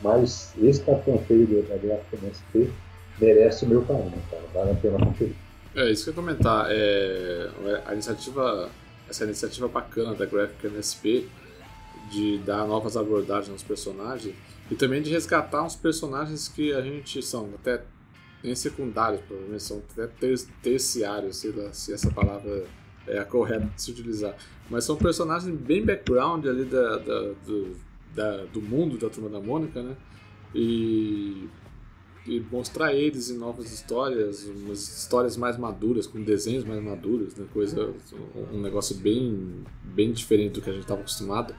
[0.06, 2.72] Mas esse cartão feio da Gráfica MSP
[3.20, 4.44] merece o meu carinho, cara.
[4.54, 5.34] Vale a pena conferir.
[5.76, 6.68] É, isso que eu ia comentar.
[6.70, 7.50] É,
[7.88, 8.70] a iniciativa,
[9.10, 11.28] essa iniciativa bacana da Graphic MSP
[12.12, 14.36] de dar novas abordagens aos personagens
[14.70, 17.82] e também de resgatar uns personagens que a gente são até
[18.44, 22.64] nem secundários, provavelmente são até ter terciários, sei lá se essa palavra
[23.08, 24.36] é a correta de se utilizar.
[24.70, 27.76] Mas são personagens bem background ali da, da do,
[28.16, 29.96] da, do mundo da Turma da Mônica, né?
[30.54, 31.50] E,
[32.26, 37.46] e mostrar eles em novas histórias, umas histórias mais maduras, com desenhos mais maduros, né?
[37.54, 37.94] Coisa,
[38.52, 41.54] um negócio bem, bem diferente do que a gente estava acostumado.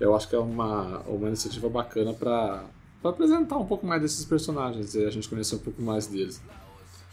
[0.00, 2.64] Eu acho que é uma, uma iniciativa bacana para
[3.04, 6.42] apresentar um pouco mais desses personagens e a gente conhecer um pouco mais deles.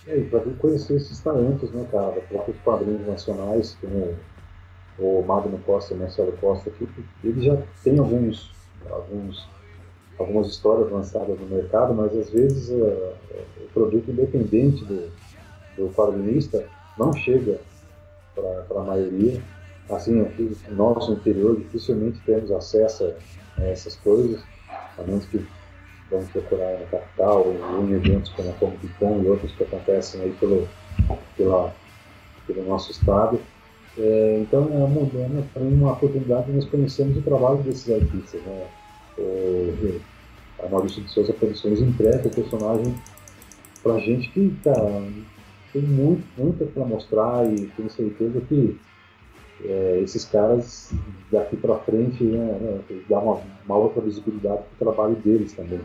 [0.08, 2.22] É, e para conhecer esses talentos, né, cara?
[2.22, 4.16] Próprios quadrinhos nacionais, como
[4.98, 6.88] o Magno Costa e o Marcelo Costa, aqui,
[7.24, 8.57] eles já têm alguns
[8.92, 9.48] alguns,
[10.18, 13.14] algumas histórias lançadas no mercado, mas às vezes uh,
[13.64, 15.10] o produto independente do,
[15.78, 16.66] do quadrinista
[16.98, 17.60] não chega
[18.36, 19.42] para a maioria.
[19.90, 23.14] Assim, aqui no nosso interior dificilmente temos acesso
[23.58, 24.42] a essas coisas,
[24.98, 25.46] a menos que
[26.12, 30.22] vamos procurar na capital ou em eventos como a Comic Con e outros que acontecem
[30.22, 30.68] aí pelo,
[31.36, 31.74] pela,
[32.46, 33.40] pelo nosso estado.
[33.98, 38.42] É, então é uma, é uma oportunidade de nós conhecermos o trabalho desses artistas.
[38.42, 38.68] Né?
[39.18, 40.00] O,
[40.64, 42.96] a Maurício de Souza Produções entrega o personagem
[43.84, 45.04] pra gente que cara,
[45.72, 48.80] tem muito, muito para mostrar e tenho certeza que
[49.64, 50.92] é, esses caras
[51.32, 55.82] daqui para frente né, né, dá uma, uma outra visibilidade para o trabalho deles também.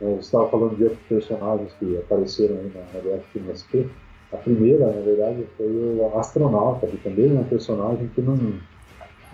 [0.00, 3.86] É, você estava falando de outros personagens que apareceram aí na, na BFMSP.
[4.32, 8.36] A primeira, na verdade, foi o astronauta, que também é um personagem que não,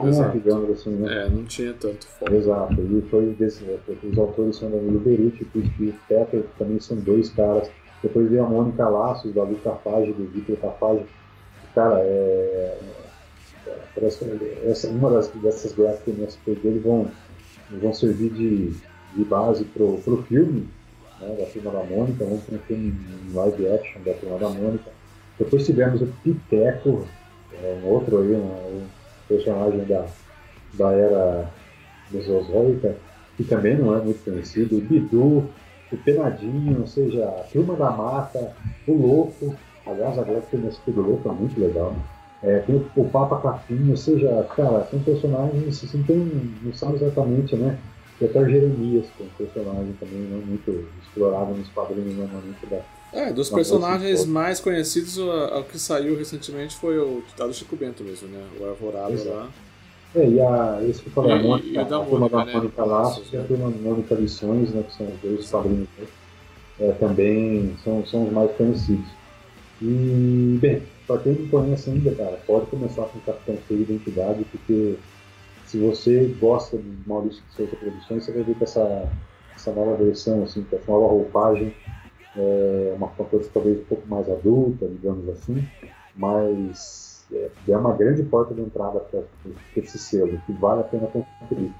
[0.04, 0.38] Exato.
[0.38, 1.26] digamos assim, né?
[1.26, 2.34] É, não tinha tanto foco.
[2.34, 3.64] Exato, e foi desse,
[4.02, 7.70] os autores são Danilo Beruti e Steve Pepper, que também são dois caras.
[8.02, 11.06] Depois veio a Mônica Laços, da Luca Fage, do Vitor Tafage.
[11.74, 12.78] Cara, é,
[13.94, 17.10] Parece que essa, uma das, dessas graphic MSP dele vão,
[17.70, 18.72] vão servir de,
[19.14, 20.68] de base pro, pro filme
[21.18, 22.94] né, da Turma da Mônica, vamos ter um filme
[23.32, 24.90] live action da Turma da Mônica.
[25.38, 27.06] Depois tivemos o Piteco,
[27.54, 28.86] é, um outro aí, um
[29.28, 30.06] personagem da,
[30.74, 31.50] da era
[32.10, 32.96] mesozoica,
[33.36, 35.48] que também não é muito conhecido, o Bidu,
[35.92, 38.52] o Penadinho, ou seja, a Turma da Mata,
[38.86, 39.54] o Louco,
[39.86, 42.02] aliás, agora que tem esse do Louco é muito legal, né?
[42.42, 46.16] É, tem o, o Papa Capim, ou seja, cara, são personagens, assim, tem,
[46.62, 47.78] não sabe exatamente, né?
[48.20, 52.80] E até Jeremias, que é um personagem também não muito explorado nos quadrinhos normalmente da.
[53.12, 58.02] É, dos personagens mais conhecidos, o, o, que saiu recentemente foi o do Chico Bento
[58.02, 58.44] mesmo, né?
[58.60, 59.30] O Alvorada Exato.
[59.30, 59.50] lá.
[60.14, 62.88] É, e a, esse que eu falei, a, Mônica, a, a turma da Mônica né?
[62.88, 65.88] Laços e a turma da Mônica Lições, né, que são os dois quadrinhos,
[66.80, 69.06] é, também são, são os mais conhecidos.
[69.80, 74.96] E, bem, para quem não conhece ainda, cara, pode começar com Capitão Feio Identidade, porque
[75.66, 79.10] se você gosta de Maurício de Souza Produções, você vai ver que essa,
[79.54, 81.74] essa nova versão, assim, com essa nova roupagem,
[82.36, 85.66] é uma coisa talvez um pouco mais adulta, digamos assim,
[86.14, 89.22] mas é, é uma grande porta de entrada para
[89.76, 91.72] esse selo, que vale a pena conferir.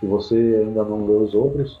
[0.00, 1.80] Se você ainda não leu os outros,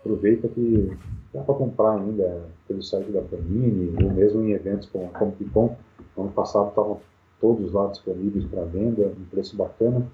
[0.00, 0.96] aproveita que
[1.32, 5.44] dá para comprar ainda pelo site da Panini, ou mesmo em eventos como a Comic
[5.46, 5.76] Con.
[6.16, 7.00] Ano passado estavam
[7.40, 10.06] todos lá disponíveis para venda, um preço bacana.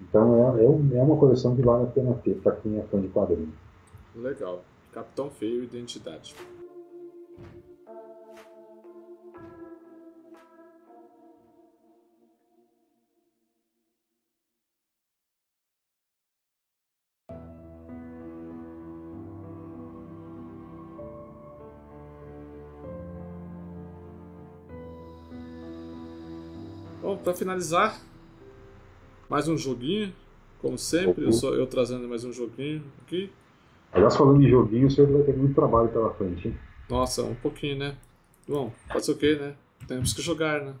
[0.00, 3.00] Então é, é, é uma coleção que vale a pena ter para quem é fã
[3.00, 3.54] de quadrinhos.
[4.14, 4.62] Legal.
[4.92, 6.34] Capitão Feio Identidade.
[27.26, 28.00] Para finalizar,
[29.28, 30.14] mais um joguinho,
[30.60, 33.32] como sempre, eu sou eu trazendo mais um joguinho aqui.
[33.90, 36.58] Aliás, falando em joguinho, você vai ter muito trabalho pela frente, hein?
[36.88, 37.96] Nossa, um pouquinho, né?
[38.46, 39.56] Bom, pode ser o quê, né?
[39.88, 40.74] Temos que jogar, né?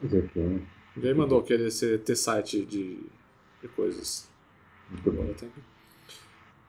[0.00, 0.62] Fazer o quê, né?
[0.96, 2.98] Ninguém mandou querer ser, ter site de,
[3.60, 4.30] de coisas.
[4.90, 5.30] Muito bom.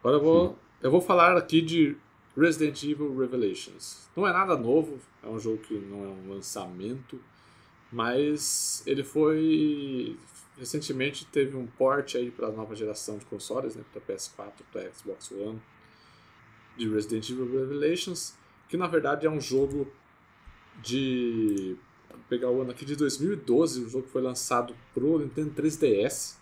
[0.02, 1.96] Agora eu vou, eu vou falar aqui de
[2.36, 4.10] Resident Evil Revelations.
[4.18, 7.18] Não é nada novo, é um jogo que não é um lançamento
[7.92, 10.18] mas ele foi
[10.58, 14.92] recentemente teve um port aí para a nova geração de consoles, né, para PS4, para
[14.92, 15.62] Xbox One,
[16.76, 18.34] de Resident Evil Revelations,
[18.68, 19.88] que na verdade é um jogo
[20.82, 21.76] de
[22.10, 26.36] vou pegar o ano aqui de 2012, o jogo foi lançado pro Nintendo 3DS,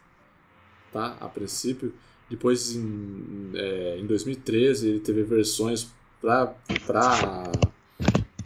[0.91, 1.17] tá?
[1.19, 1.93] A princípio,
[2.29, 5.91] depois em, é, em 2013 ele teve versões
[6.21, 6.47] para
[6.85, 7.51] para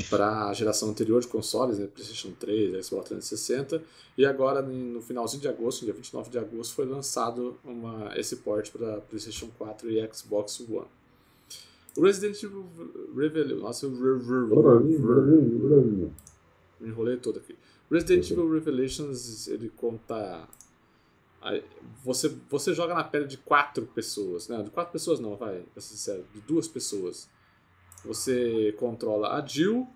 [0.10, 3.82] para a geração anterior de consoles, né, PlayStation 3, Xbox 360,
[4.18, 8.72] e agora no finalzinho de agosto, dia 29 de agosto, foi lançado uma, esse port
[8.72, 10.88] para PlayStation 4 e Xbox One.
[11.98, 12.66] O Resident Evil
[13.16, 13.62] Revelation.
[13.62, 13.92] Nossa, eu
[16.80, 17.56] me enrolei todo aqui.
[17.92, 20.48] Resident Evil Revelations ele conta.
[22.04, 24.62] Você, você joga na pele de quatro pessoas, né?
[24.62, 27.30] De quatro pessoas não, vai, pra ser sincero, de duas pessoas.
[28.06, 29.88] Você controla a Jill,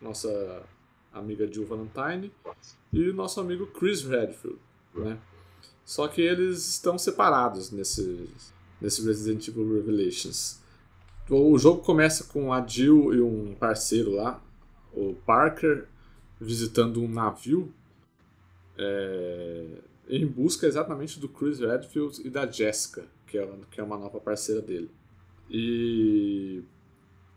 [0.00, 0.62] nossa
[1.12, 2.32] amiga Jill Valentine,
[2.92, 4.58] e nosso amigo Chris Redfield,
[4.94, 5.18] né?
[5.84, 8.28] Só que eles estão separados nesse,
[8.80, 10.60] nesse Resident Evil Revelations.
[11.30, 14.42] O jogo começa com a Jill e um parceiro lá,
[14.92, 15.86] o Parker,
[16.40, 17.72] visitando um navio
[18.78, 19.64] é,
[20.08, 24.20] em busca exatamente do Chris Redfield e da Jessica, que é, que é uma nova
[24.20, 24.90] parceira dele.
[25.50, 26.62] E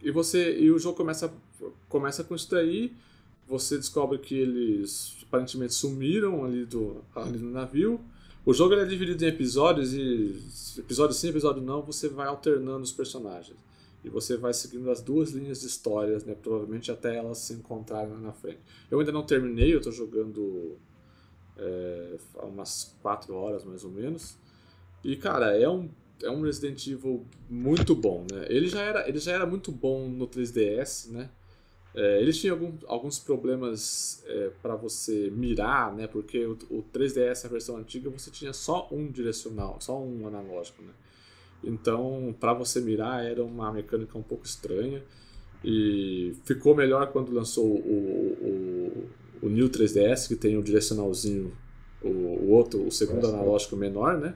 [0.01, 1.33] e você e o jogo começa
[1.87, 2.93] começa com isso daí.
[3.47, 7.99] Você descobre que eles aparentemente sumiram ali do ali no navio.
[8.45, 10.41] O jogo é dividido em episódios e
[10.77, 13.57] episódio sim, episódio não, você vai alternando os personagens.
[14.03, 16.33] E você vai seguindo as duas linhas de histórias, né?
[16.33, 18.59] Provavelmente até elas se encontrarem lá na frente.
[18.89, 20.77] Eu ainda não terminei, eu estou jogando
[21.57, 24.37] é, há umas 4 horas mais ou menos.
[25.03, 25.89] E cara, é um
[26.23, 28.45] é um Resident Evil muito bom, né?
[28.49, 31.29] Ele já era, ele já era muito bom no 3DS, né?
[31.95, 36.07] É, eles tinham algum, alguns problemas é, para você mirar, né?
[36.07, 40.83] Porque o, o 3DS, a versão antiga, você tinha só um direcional, só um analógico,
[40.83, 40.91] né?
[41.63, 45.03] Então, para você mirar era uma mecânica um pouco estranha
[45.63, 49.09] e ficou melhor quando lançou o,
[49.41, 51.51] o, o New 3DS, que tem o direcionalzinho,
[52.01, 54.35] o, o outro, o segundo analógico menor, né?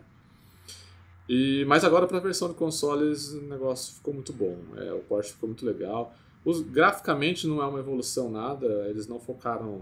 [1.27, 4.57] E, mas agora para a versão de consoles o negócio ficou muito bom.
[4.77, 6.13] É, o port ficou muito legal.
[6.43, 9.81] Os, graficamente não é uma evolução nada, eles não focaram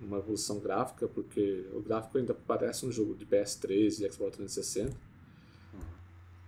[0.00, 4.96] uma evolução gráfica, porque o gráfico ainda parece um jogo de PS3 e Xbox 360.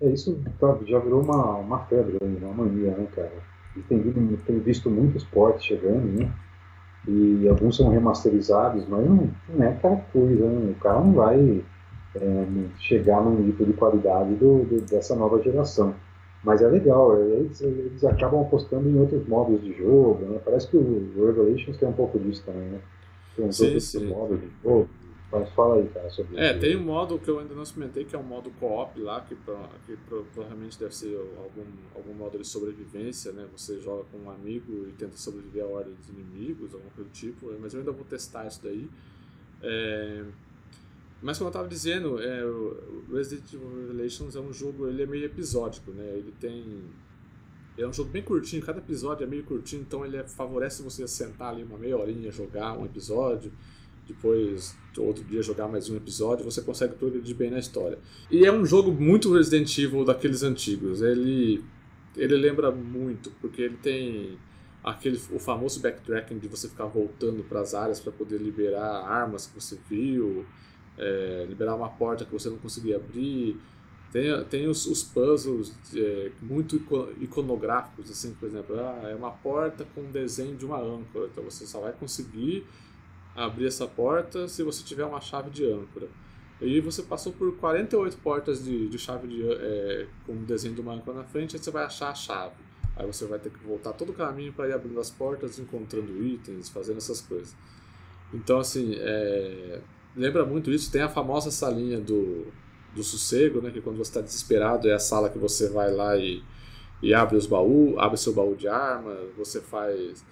[0.01, 3.33] É, isso tá, já virou uma, uma febre, uma mania, né, cara?
[3.77, 4.01] E tem,
[4.47, 6.33] tem visto muitos portes chegando, né?
[7.07, 10.71] E alguns são remasterizados, mas não, não é aquela coisa, né?
[10.71, 11.63] O cara não vai
[12.17, 12.47] é,
[12.79, 15.95] chegar no nível de qualidade do, do, dessa nova geração.
[16.43, 20.41] Mas é legal, é, eles, eles, acabam apostando em outros modos de jogo, né?
[20.45, 22.81] Parece que o Revelations tem um pouco disso também, né?
[23.37, 24.07] Tem uns sim, sim.
[24.07, 24.89] modos de jogo.
[25.33, 28.17] Mas fala aí, cara, sobre É, tem um modo que eu ainda não experimentei, que
[28.17, 29.37] é um modo co-op lá, que,
[29.87, 33.47] que pro- provavelmente deve ser algum, algum modo de sobrevivência, né?
[33.57, 37.13] Você joga com um amigo e tenta sobreviver à ordem dos inimigos, alguma coisa do
[37.13, 38.91] tipo, mas eu ainda vou testar isso daí.
[39.63, 40.25] É,
[41.23, 45.07] Mas como eu estava dizendo, é, o Resident Evil Revelations é um jogo, ele é
[45.07, 46.15] meio episódico, né?
[46.17, 46.83] Ele tem...
[47.79, 51.07] É um jogo bem curtinho, cada episódio é meio curtinho, então ele é- favorece você
[51.07, 53.53] sentar ali uma meia horinha, jogar um episódio,
[54.07, 57.99] depois outro dia jogar mais um episódio, você consegue progredir bem na história.
[58.31, 61.01] E é um jogo muito Resident Evil daqueles antigos.
[61.01, 61.63] Ele
[62.17, 64.37] ele lembra muito porque ele tem
[64.83, 69.47] aquele o famoso backtracking de você ficar voltando para as áreas para poder liberar armas
[69.47, 70.45] que você viu,
[71.01, 73.59] é, liberar uma porta que você não conseguia abrir.
[74.13, 79.31] Tem, tem os, os puzzles é, muito ico- iconográficos, assim, por exemplo, ah, é uma
[79.31, 82.67] porta com um desenho de uma âncora, então você só vai conseguir
[83.37, 86.09] abrir essa porta se você tiver uma chave de âncora.
[86.61, 90.81] E você passou por 48 portas de, de chave de, é, com um desenho de
[90.81, 92.55] uma âncora na frente, aí você vai achar a chave.
[92.97, 96.23] Aí você vai ter que voltar todo o caminho para ir abrindo as portas, encontrando
[96.23, 97.55] itens, fazendo essas coisas.
[98.35, 99.81] Então, assim, é,
[100.17, 100.91] lembra muito isso.
[100.91, 102.47] Tem a famosa salinha do,
[102.95, 106.17] do sossego, né, que quando você está desesperado é a sala que você vai lá
[106.17, 106.43] e,
[107.03, 110.25] e abre os baús, abre seu baú de armas, você faz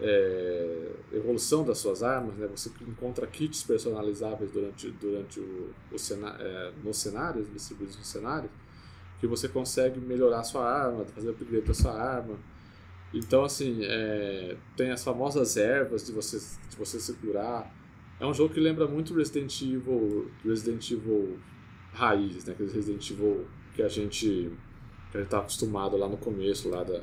[0.00, 2.46] é, evolução das suas armas, né?
[2.48, 8.50] Você encontra kits personalizáveis durante, durante o, o cena, é, nos cenários, distribuídos nos cenários,
[9.20, 12.36] que você consegue melhorar a sua arma, fazer upgrade da sua arma.
[13.12, 17.72] Então, assim, é, tem as famosas ervas de você, de você se curar.
[18.24, 21.38] É um jogo que lembra muito Resident Evil, Resident Evil
[21.92, 22.52] raiz, né?
[22.54, 23.44] Aqueles Resident Evil
[23.74, 24.50] que a gente
[25.12, 27.00] que tá acostumado lá no começo lá da,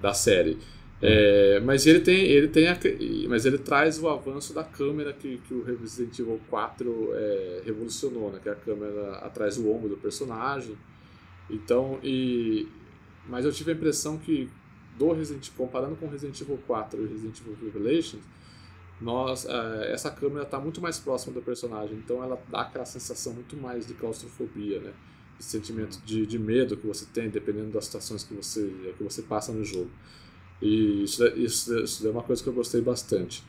[0.00, 0.56] da série.
[1.02, 2.78] É, mas ele tem, ele tem a-
[3.28, 8.30] mas ele traz o avanço da câmera que, que o Resident Evil 4 é, revolucionou,
[8.30, 8.38] né?
[8.42, 10.76] Que a câmera atrás do ombro do personagem.
[11.50, 12.66] Então, e
[13.28, 14.48] mas eu tive a impressão que
[14.98, 18.22] do Resident comparando com Resident Evil 4 e Resident Evil Revelations,
[19.00, 23.32] nós, eh, essa câmera está muito mais próxima do personagem, então ela dá aquela sensação
[23.34, 24.92] muito mais de claustrofobia, né?
[25.38, 29.22] Esse sentimento de, de medo que você tem, dependendo das situações que você, que você
[29.22, 29.90] passa no jogo.
[30.62, 33.42] E isso, é- isso, é- isso é uma coisa que eu gostei bastante.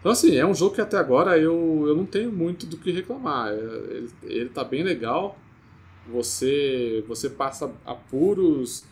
[0.00, 2.90] Então, assim, é um jogo que até agora eu, eu não tenho muito do que
[2.90, 3.52] reclamar.
[3.52, 5.38] É, Ele, ele tá bem legal.
[6.10, 8.84] Você, você passa apuros.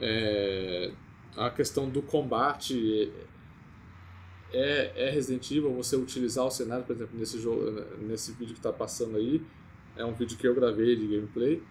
[0.00, 0.92] É,
[1.36, 3.12] a questão do combate
[4.54, 5.72] é, é Resident Evil.
[5.74, 9.42] Você utilizar o cenário, por exemplo, nesse, jogo, nesse vídeo que está passando aí.
[9.96, 11.62] É um vídeo que eu gravei de gameplay.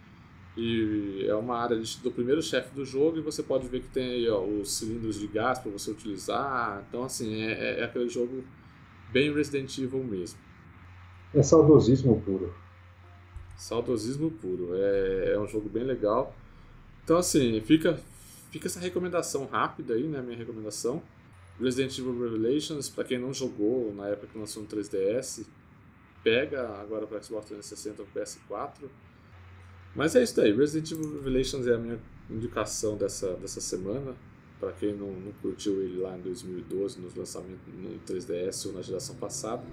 [0.56, 4.12] E é uma área do primeiro chefe do jogo e você pode ver que tem
[4.12, 6.86] aí ó, os cilindros de gás para você utilizar.
[6.88, 8.44] Então, assim, é, é- é aquele jogo
[9.12, 10.38] bem Resident Evil mesmo.
[11.34, 12.54] É saudosismo puro.
[13.58, 14.76] Saudosismo puro.
[14.76, 16.36] É, é um jogo bem legal.
[17.04, 18.00] Então, assim, fica,
[18.52, 20.22] fica essa recomendação rápida aí, né?
[20.22, 21.02] Minha recomendação.
[21.60, 25.46] Resident Evil Revelations, para quem não jogou na época que lançou no 3DS,
[26.24, 28.90] pega agora para Xbox 360 ou PS4.
[29.96, 30.52] Mas é isso daí.
[30.52, 32.00] Resident Evil Revelations é a minha
[32.30, 34.16] indicação dessa, dessa semana.
[34.60, 38.82] Para quem não, não curtiu ele lá em 2012, nos lançamentos no 3DS ou na
[38.82, 39.64] geração passada.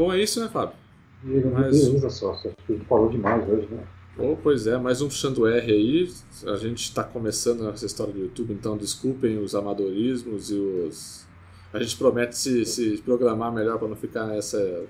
[0.00, 0.74] Bom, é isso, né, Fábio?
[1.22, 3.86] E Mas- beleza só, acho que a gente falou demais hoje, né?
[4.16, 6.10] Oh, pois é, mais um puxando R aí.
[6.46, 11.26] A gente está começando essa história do YouTube, então desculpem os amadorismos e os.
[11.70, 14.86] A gente promete se, se programar melhor para não ficar nessa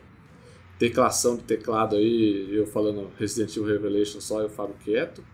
[0.79, 5.25] teclação de teclado aí, eu falando Resident Evil Revelation só e o Fábio quieto.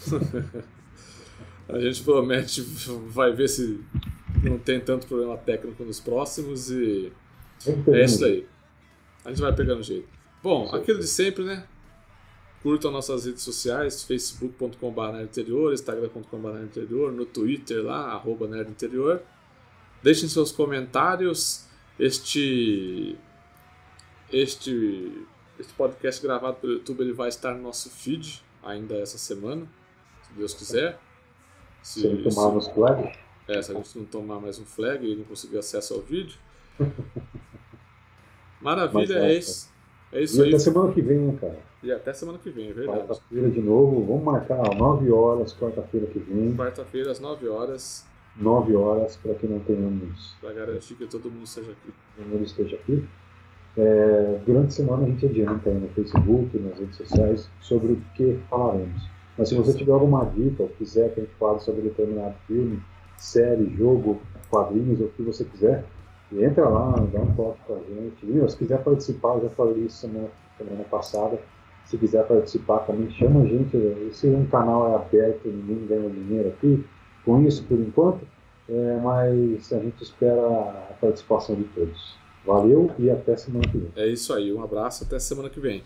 [1.68, 2.62] a gente promete,
[3.08, 3.78] vai ver se
[4.42, 7.12] não tem tanto problema técnico nos próximos e
[7.88, 8.46] é isso daí.
[9.24, 10.08] A gente vai pegando jeito.
[10.42, 10.80] Bom, aí.
[10.80, 11.66] aquilo de sempre, né?
[12.62, 19.20] Curtam nossas redes sociais, facebook.com.br interior, instagram.com.br interior, no Twitter lá, arroba nerdinterior.
[20.02, 21.66] Deixem seus comentários.
[21.98, 23.16] Este,
[24.32, 25.26] este,
[25.58, 29.66] este podcast gravado pelo YouTube ele vai estar no nosso feed ainda essa semana,
[30.26, 30.98] se Deus quiser.
[31.82, 33.12] Se, se tomarmos flag?
[33.48, 36.38] É, se a gente não tomar mais um flag e não conseguir acesso ao vídeo.
[38.62, 39.70] Maravilha, é, é isso.
[40.12, 40.48] É isso e aí.
[40.50, 41.58] até semana que vem, cara.
[41.82, 42.98] E até semana que vem, é verdade.
[43.00, 46.54] Quarta-feira de novo, vamos marcar às 9 horas, quarta-feira que vem.
[46.54, 48.06] Quarta-feira às 9 horas.
[48.36, 50.34] 9 horas, para que não tenhamos.
[50.40, 51.92] Para garantir que todo mundo esteja aqui.
[52.16, 53.04] Todo mundo esteja aqui.
[53.76, 58.02] É, durante a semana a gente adianta aí no Facebook, nas redes sociais, sobre o
[58.14, 59.08] que falaremos.
[59.36, 62.82] Mas se você tiver alguma dica ou quiser que a gente fale sobre determinado filme,
[63.16, 65.84] série, jogo, quadrinhos, ou o que você quiser,
[66.40, 68.24] entra lá, dá um toque com a gente.
[68.24, 71.38] E, se quiser participar, eu já falei isso semana, semana passada.
[71.86, 73.76] Se quiser participar também, chama a gente.
[74.08, 76.84] Esse um canal é aberto, ninguém ganha dinheiro aqui
[77.24, 78.26] com isso por enquanto,
[78.68, 82.16] é, mas a gente espera a participação de todos.
[82.44, 83.90] Valeu e até semana que vem.
[83.96, 85.82] É isso aí, um abraço, até semana que vem.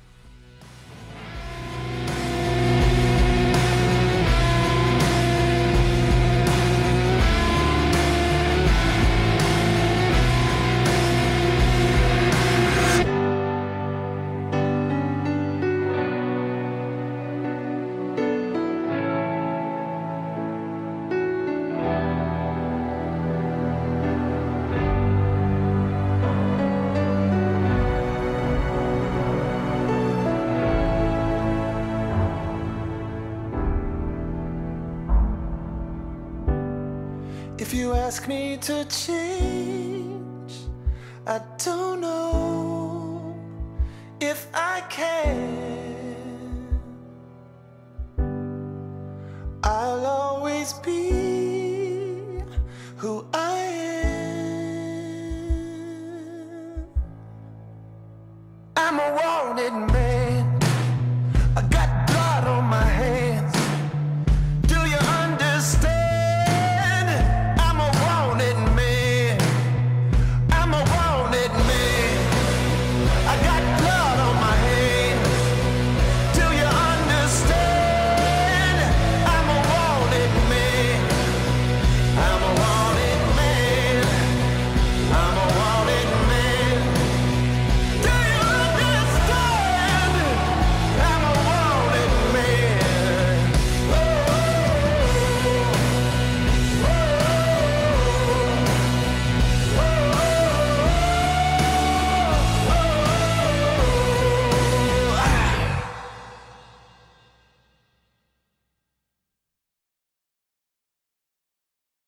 [38.66, 39.15] To change.